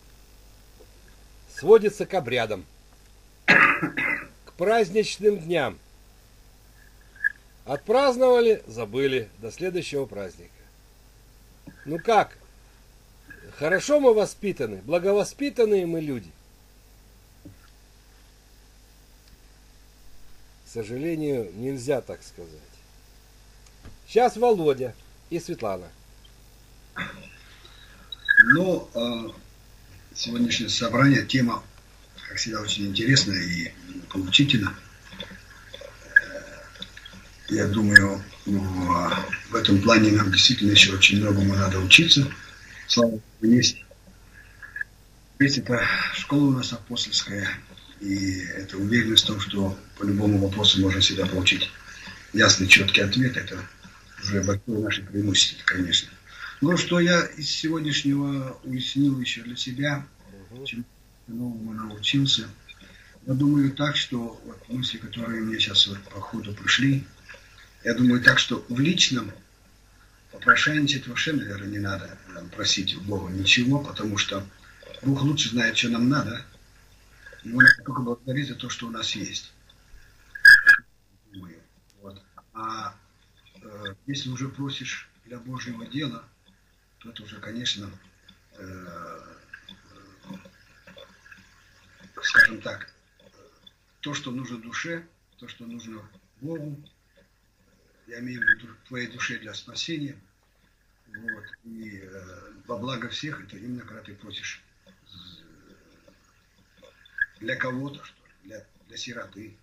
[1.55, 2.65] сводится к обрядам,
[3.47, 5.79] к праздничным дням.
[7.65, 10.51] Отпраздновали, забыли до следующего праздника.
[11.85, 12.37] Ну как?
[13.57, 16.31] Хорошо мы воспитаны, благовоспитанные мы люди.
[20.65, 22.51] К сожалению, нельзя так сказать.
[24.09, 24.95] Сейчас Володя
[25.31, 25.87] и Светлана.
[28.55, 29.31] Ну, э,
[30.15, 31.63] сегодняшнее собрание, тема,
[32.29, 33.73] как всегда, очень интересная и
[34.09, 34.75] поучительна.
[37.49, 42.27] Я думаю, в этом плане нам действительно еще очень многому надо учиться.
[42.87, 43.85] Слава Богу, есть.
[45.39, 45.83] Ведь это
[46.15, 47.49] школа у нас апостольская,
[48.01, 51.71] и это уверенность в том, что по любому вопросу можно всегда получить
[52.33, 53.37] ясный, четкий ответ.
[53.37, 53.59] Это
[54.23, 56.09] уже большое наше преимущество, конечно.
[56.61, 60.07] Но что я из сегодняшнего уяснил еще для себя,
[60.65, 60.85] чему
[61.27, 62.47] новому научился,
[63.27, 67.05] я думаю так, что вот мысли, которые мне сейчас вот по ходу пришли,
[67.85, 69.33] я думаю так, что в личном
[70.31, 72.17] попрошайничать вообще, наверное, не надо
[72.55, 74.47] просить у Бога ничего, потому что
[75.03, 76.45] Бог лучше знает, что нам надо.
[77.43, 79.53] Его надо только благодарить за то, что у нас есть.
[82.01, 82.23] Вот.
[82.55, 82.95] А
[83.61, 86.25] э, если уже просишь для Божьего дела,
[86.99, 87.91] то это уже, конечно,
[88.59, 89.21] э,
[92.23, 92.93] скажем так,
[94.01, 95.05] то, что нужно душе,
[95.39, 96.01] то, что нужно
[96.41, 96.81] Богу,
[98.13, 100.21] я имею в виду твоей душе для спасения,
[101.07, 104.63] вот, и э, во благо всех, это именно когда ты просишь
[107.41, 109.57] для кого-то, что ли, для, для сироты,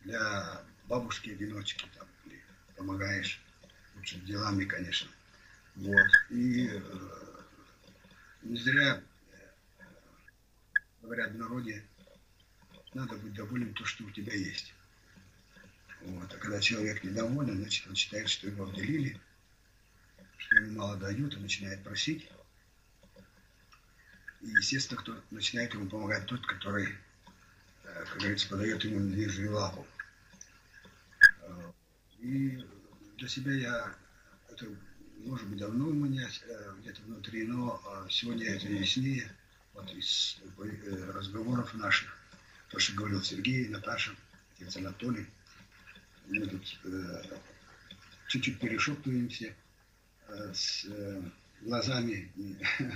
[0.00, 2.42] для бабушки-одиночки, там, или
[2.74, 3.44] помогаешь
[3.94, 5.10] лучше делами, конечно.
[5.74, 6.10] Вот.
[6.30, 6.80] И э,
[8.42, 9.84] не зря э,
[11.02, 11.86] говорят в народе,
[12.94, 14.77] надо быть доволен то, что у тебя есть.
[16.00, 16.32] Вот.
[16.32, 19.20] А когда человек недоволен, значит, он считает, что его обделили,
[20.36, 22.28] что ему мало дают, и начинает просить.
[24.40, 26.94] И, естественно, кто начинает ему помогать тот, который,
[27.84, 29.84] э, как говорится, подает ему медвежью лапу.
[31.42, 31.72] Э,
[32.20, 32.64] И
[33.16, 33.94] для себя я
[34.48, 34.66] это,
[35.24, 39.28] может быть, давно у меня э, где-то внутри, но сегодня это яснее,
[39.74, 40.38] вот из
[41.14, 42.16] разговоров наших,
[42.70, 44.12] то, что говорил Сергей, Наташа,
[44.54, 45.26] отец Анатолий,
[46.28, 47.22] мы тут э,
[48.28, 49.54] чуть-чуть перешептываемся
[50.28, 51.22] э, с э,
[51.62, 52.56] глазами и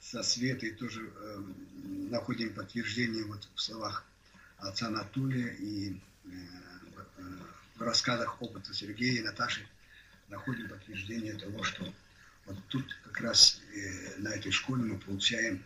[0.00, 1.42] со Светой тоже э,
[2.10, 4.04] находим подтверждение вот в словах
[4.58, 5.98] отца Анатолия и
[7.74, 9.66] в рассказах опыта Сергея и Наташи
[10.28, 11.92] находим подтверждение того, что
[12.46, 13.60] вот тут как раз
[14.18, 15.64] на этой школе мы получаем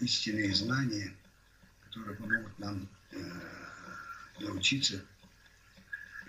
[0.00, 1.14] истинные знания,
[1.84, 2.88] которые помогут нам
[4.40, 5.04] научиться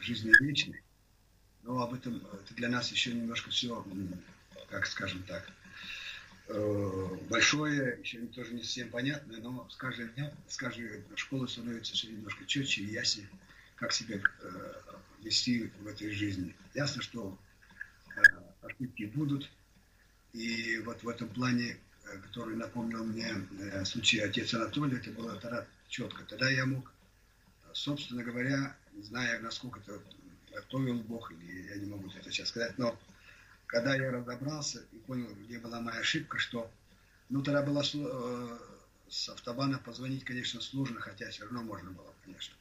[0.01, 0.81] жизни вечной.
[1.63, 3.85] Но об этом это для нас еще немножко все,
[4.69, 5.47] как скажем так,
[7.29, 12.07] большое, еще тоже не совсем понятное, но с каждым днем, с каждой школы становится все
[12.07, 13.29] немножко четче и яснее
[13.81, 14.73] как себя э,
[15.23, 16.55] вести в этой жизни.
[16.75, 17.35] Ясно, что
[18.15, 18.21] э,
[18.61, 19.49] ошибки будут.
[20.33, 23.27] И вот в этом плане, э, который напомнил мне
[23.59, 26.23] э, случай отец Анатолия, это было тогда четко.
[26.25, 26.93] Тогда я мог,
[27.73, 30.01] собственно говоря, не знаю, насколько это
[30.53, 32.97] готовил Бог, или я не могу это сейчас сказать, но
[33.67, 36.69] когда я разобрался и понял, где была моя ошибка, что,
[37.29, 38.57] ну, тогда было э,
[39.09, 42.55] с автобана позвонить, конечно, сложно, хотя все равно можно было, конечно.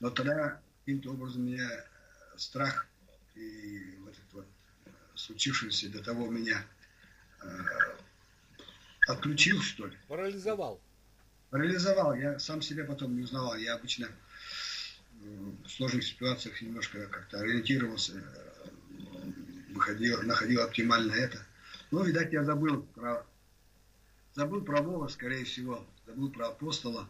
[0.00, 2.86] Но тогда каким-то образом меня э, страх
[3.34, 4.46] и вот это вот
[4.86, 6.64] э, случившееся до того меня
[7.42, 7.46] э,
[9.06, 9.96] отключил, что ли.
[10.08, 10.80] Парализовал.
[11.50, 12.14] Парализовал.
[12.14, 13.56] Я сам себя потом не узнавал.
[13.56, 14.08] Я обычно
[15.64, 18.22] в сложных ситуациях немножко как-то ориентировался,
[19.70, 21.38] выходил, находил оптимально это.
[21.90, 23.24] Но, видать, я забыл про,
[24.34, 27.08] забыл про Бога, скорее всего, забыл про апостола.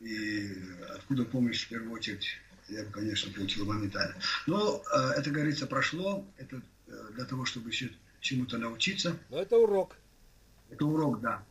[0.00, 0.54] И
[0.94, 2.38] откуда помощь в первую очередь
[2.68, 4.14] я бы, конечно, получил моментально.
[4.46, 6.26] Но э, это, говорится, прошло.
[6.36, 7.90] Это э, для того, чтобы еще
[8.20, 9.16] чему-то научиться.
[9.30, 9.96] Но это урок.
[10.70, 11.42] Это урок, да.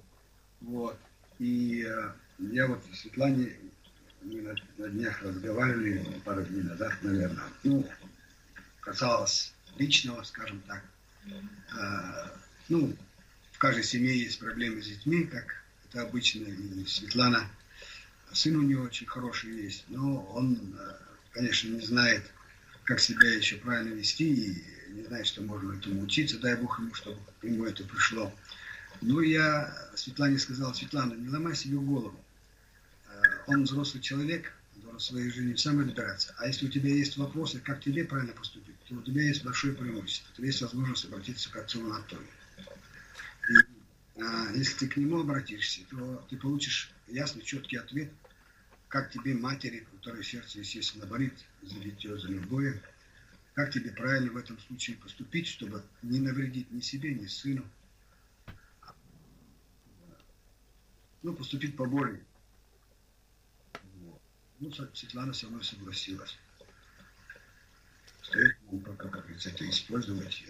[0.62, 0.98] Вот.
[1.40, 3.56] И э, я вот Светлане
[4.22, 7.44] мы на, на днях разговаривали, пару дней назад, наверное.
[7.64, 7.88] Ну,
[8.80, 10.84] касалось личного, скажем так.
[11.78, 12.30] Э,
[12.70, 12.96] ну,
[13.52, 16.44] в каждой семье есть проблемы с детьми, как это обычно.
[16.46, 17.50] И Светлана,
[18.34, 21.08] сын у нее очень хороший есть, но он э,
[21.38, 22.24] конечно, не знает,
[22.84, 24.64] как себя еще правильно вести, и
[24.94, 26.40] не знает, что можно этому учиться.
[26.40, 28.34] Дай Бог ему, чтобы ему это пришло.
[29.02, 32.20] Ну, я Светлане сказал, Светлана, не ломай себе голову.
[33.48, 36.36] Он взрослый человек, должен своей жизни сам разбираться.
[36.38, 39.74] А если у тебя есть вопросы, как тебе правильно поступить, то у тебя есть большое
[39.74, 40.32] преимущество.
[40.32, 42.28] У тебя есть возможность обратиться к отцу Анатолию.
[43.50, 43.66] И
[44.22, 48.12] а, если ты к нему обратишься, то ты получишь ясный, четкий ответ–
[48.88, 52.82] как тебе, матери, у которой сердце, естественно, болит за дитё, за любое,
[53.54, 57.66] как тебе правильно в этом случае поступить, чтобы не навредить ни себе, ни сыну.
[61.24, 62.27] Ну, поступить поболее.
[64.60, 66.38] Ну, Светлана со мной согласилась.
[68.24, 70.44] Стоит пока, как говорится, это использовать.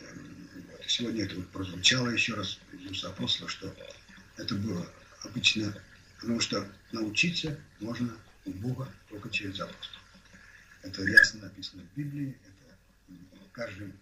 [0.85, 3.75] И сегодня это вот прозвучало еще раз из апостола, что
[4.37, 4.89] это было
[5.23, 5.73] обычно,
[6.19, 9.99] потому что научиться можно у Бога только через апостол.
[10.83, 13.17] Это ясно написано в Библии, это
[13.51, 13.93] каждым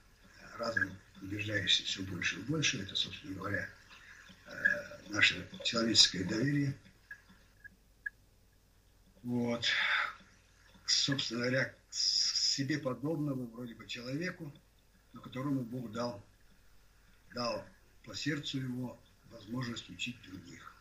[0.58, 2.82] разом убеждаешься все больше и больше.
[2.82, 3.68] Это, собственно говоря,
[4.46, 4.52] э,
[5.10, 6.76] наше человеческое доверие.
[9.26, 9.66] Вот.
[10.86, 14.54] Собственно говоря, себе подобного вроде бы человеку,
[15.14, 16.24] но которому Бог дал,
[17.34, 17.66] дал
[18.06, 19.00] по сердцу его
[19.32, 20.76] возможность учить других.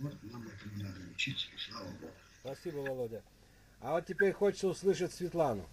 [0.00, 2.12] Вот нам этому надо учиться, и слава Богу.
[2.40, 3.22] Спасибо, Володя.
[3.80, 5.68] А вот теперь хочется услышать Светлану.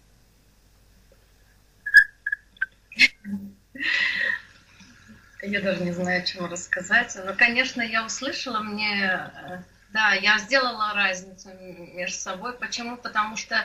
[5.42, 7.16] Я даже не знаю, чего рассказать.
[7.24, 11.50] Но, конечно, я услышала, мне, э, да, я сделала разницу
[11.94, 12.54] между собой.
[12.54, 12.96] Почему?
[12.96, 13.64] Потому что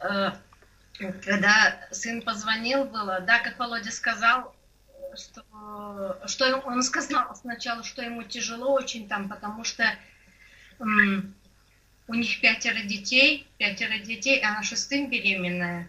[0.00, 0.32] э,
[1.24, 4.54] когда сын позвонил было, да, как Володя сказал,
[5.14, 9.84] что, что он сказал сначала, что ему тяжело очень там, потому что
[10.78, 15.88] у них пятеро детей, пятеро детей, а она шестым беременная.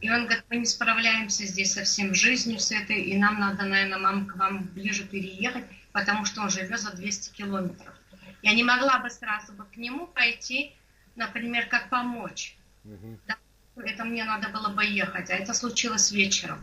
[0.00, 3.64] И он говорит, мы не справляемся здесь со всем жизнью, с этой, и нам надо,
[3.64, 7.93] наверное, мам, к вам ближе переехать, потому что он живет за 200 километров.
[8.44, 10.74] Я не могла бы сразу бы к нему пойти,
[11.16, 12.58] например, как помочь.
[12.84, 13.18] Угу.
[13.26, 13.38] Да,
[13.82, 16.62] это мне надо было бы ехать, а это случилось вечером.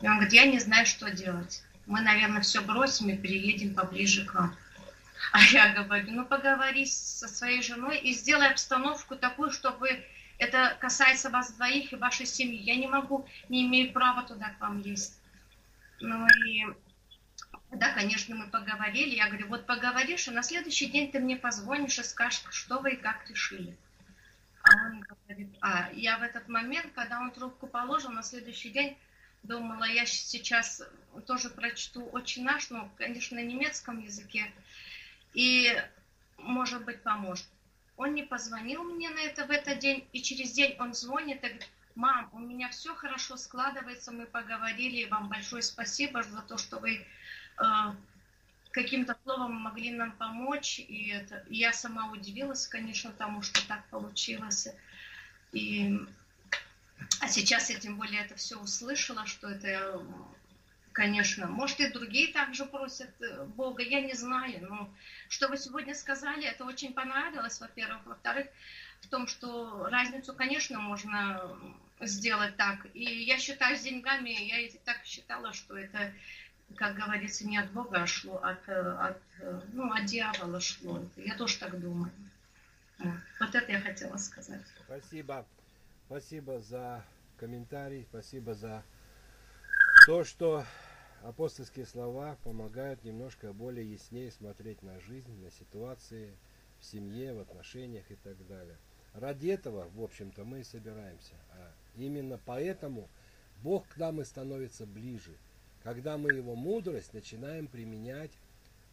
[0.00, 1.62] И он говорит, я не знаю, что делать.
[1.84, 4.56] Мы, наверное, все бросим и переедем поближе к вам.
[5.32, 10.02] А я говорю, ну поговори со своей женой и сделай обстановку такую, чтобы
[10.38, 12.58] это касается вас двоих и вашей семьи.
[12.58, 15.20] Я не могу, не имею права туда к вам есть.
[16.00, 16.64] Ну и
[17.72, 19.16] да, конечно, мы поговорили.
[19.16, 22.92] Я говорю, вот поговоришь, а на следующий день ты мне позвонишь и скажешь, что вы
[22.92, 23.76] и как решили.
[24.62, 28.96] А он говорит, а я в этот момент, когда он трубку положил, на следующий день
[29.42, 30.82] думала, я сейчас
[31.26, 34.52] тоже прочту очень наш, ну, конечно, на немецком языке,
[35.34, 35.74] и,
[36.36, 37.46] может быть, поможет.
[37.96, 41.48] Он не позвонил мне на это в этот день, и через день он звонит и
[41.48, 46.78] говорит, мам, у меня все хорошо складывается, мы поговорили, вам большое спасибо за то, что
[46.78, 47.04] вы
[48.70, 54.68] каким-то словом могли нам помочь, и это, я сама удивилась, конечно, тому, что так получилось,
[55.52, 55.98] и
[57.20, 60.02] а сейчас я тем более это все услышала, что это,
[60.92, 64.90] конечно, может и другие также просят э, Бога, я не знаю, но
[65.28, 68.04] что вы сегодня сказали, это очень понравилось, во-первых.
[68.06, 68.46] Во-вторых,
[69.00, 71.58] в том, что разницу, конечно, можно
[72.00, 72.86] сделать так.
[72.94, 76.12] И я считаю, с деньгами, я так считала, что это,
[76.76, 81.04] как говорится, не от Бога шло, от, э, от, э, ну, от дьявола шло.
[81.16, 82.10] Я тоже так думаю.
[82.98, 83.14] Вот.
[83.40, 84.62] вот это я хотела сказать.
[84.86, 85.46] Спасибо.
[86.06, 87.04] Спасибо за
[87.36, 88.84] комментарий, спасибо за
[90.04, 90.64] то, что
[91.22, 96.36] апостольские слова помогают немножко более яснее смотреть на жизнь, на ситуации
[96.80, 98.76] в семье, в отношениях и так далее.
[99.14, 101.34] Ради этого, в общем-то, мы и собираемся.
[101.50, 103.08] А именно поэтому
[103.62, 105.36] Бог к нам и становится ближе,
[105.84, 108.30] когда мы Его мудрость начинаем применять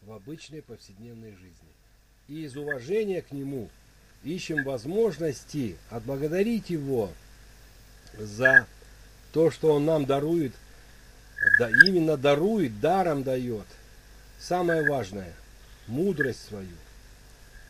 [0.02, 1.70] в обычной повседневной жизни.
[2.28, 3.70] И из уважения к Нему
[4.24, 7.12] ищем возможности отблагодарить Его
[8.18, 8.68] за
[9.34, 10.54] то, что Он нам дарует,
[11.60, 13.66] да, именно дарует, даром дает.
[14.40, 15.34] Самое важное,
[15.88, 16.76] мудрость свою,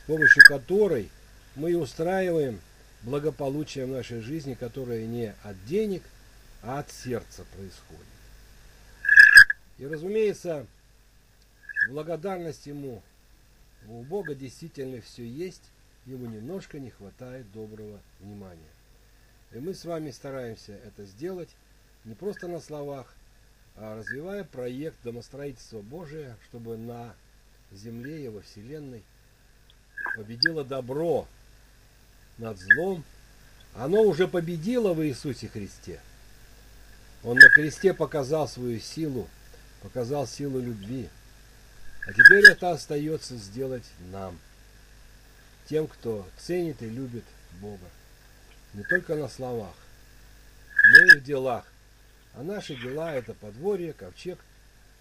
[0.03, 1.09] с помощью которой
[1.55, 2.59] мы устраиваем
[3.01, 6.03] благополучие в нашей жизни, которое не от денег,
[6.61, 8.18] а от сердца происходит.
[9.79, 10.67] И, разумеется,
[11.87, 13.01] благодарность Ему
[13.87, 15.71] у Бога действительно все есть,
[16.05, 18.59] ему немножко не хватает доброго внимания.
[19.53, 21.49] И мы с вами стараемся это сделать
[22.03, 23.15] не просто на словах,
[23.75, 27.15] а развивая проект домостроительства Божия, чтобы на
[27.71, 29.03] земле и во Вселенной
[30.15, 31.25] победило добро
[32.37, 33.03] над злом.
[33.75, 36.01] Оно уже победило в Иисусе Христе.
[37.23, 39.27] Он на кресте показал свою силу,
[39.81, 41.09] показал силу любви.
[42.07, 44.37] А теперь это остается сделать нам–
[45.69, 47.23] тем, кто ценит и любит
[47.61, 47.85] Бога.
[48.73, 49.75] Не только на словах,
[50.91, 51.65] но и в делах.
[52.33, 54.39] А наши дела– это подворье, ковчег,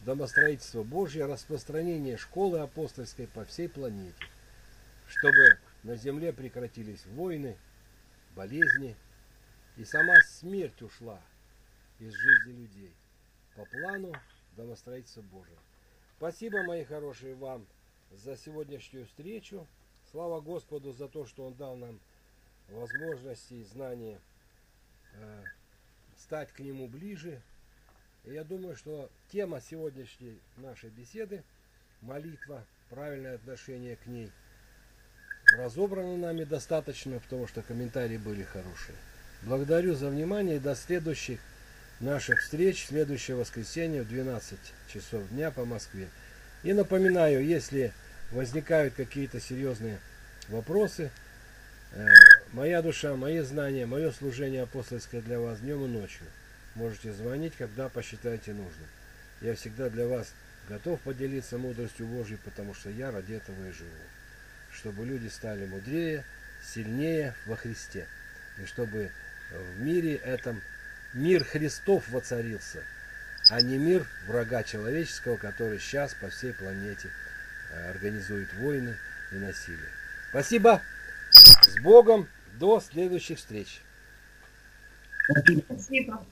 [0.00, 4.26] домостроительство Божье, распространение школы апостольской по всей планете,
[5.06, 7.56] чтобы на земле прекратились войны,
[8.34, 8.94] болезни,
[9.76, 11.20] и сама смерть ушла
[11.98, 12.92] из жизни людей
[13.56, 14.12] по плану
[14.58, 15.58] домостроительства Божьего.
[16.18, 17.66] Спасибо, мои хорошие, вам
[18.10, 19.66] за сегодняшнюю встречу.
[20.10, 21.98] Слава Господу за то, что Он дал нам
[22.68, 24.20] возможности и знания
[25.14, 25.44] э,
[26.18, 27.40] стать к Нему ближе.
[28.24, 31.42] И я думаю, что тема сегодняшней нашей беседы–
[32.02, 34.30] молитва, правильное отношение к ней–
[35.56, 38.96] разобрана нами достаточно, потому что комментарии были хорошие.
[39.42, 41.40] Благодарю за внимание и до следующих
[42.00, 44.58] наших встреч, следующее воскресенье в 12
[44.92, 46.08] часов дня по Москве.
[46.62, 47.92] И напоминаю, если
[48.30, 49.98] возникают какие-то серьезные
[50.48, 51.10] вопросы,
[51.92, 52.06] э,
[52.52, 56.26] моя душа, мои знания, мое служение апостольское для вас днем и ночью.
[56.74, 58.88] Можете звонить, когда посчитаете нужным.
[59.40, 60.32] Я всегда для вас
[60.68, 63.90] готов поделиться мудростью Божьей, потому что я ради этого и живу.
[64.72, 66.24] Чтобы люди стали мудрее,
[66.62, 68.06] сильнее во Христе.
[68.60, 69.10] И чтобы
[69.50, 70.60] в мире этом
[71.18, 72.82] мир Христов воцарился,
[73.50, 77.10] а не мир врага человеческого, который сейчас по всей планете
[77.70, 78.96] Э, организует войны
[79.32, 79.90] и насилие.
[80.30, 80.80] Спасибо.
[81.30, 82.28] С Богом.
[82.58, 83.82] До следующих встреч.
[85.66, 86.24] Спасибо.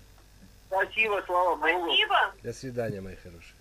[0.66, 1.86] Спасибо, слава Богу.
[1.86, 2.34] Спасибо.
[2.42, 3.55] До свидания, мои хорошие.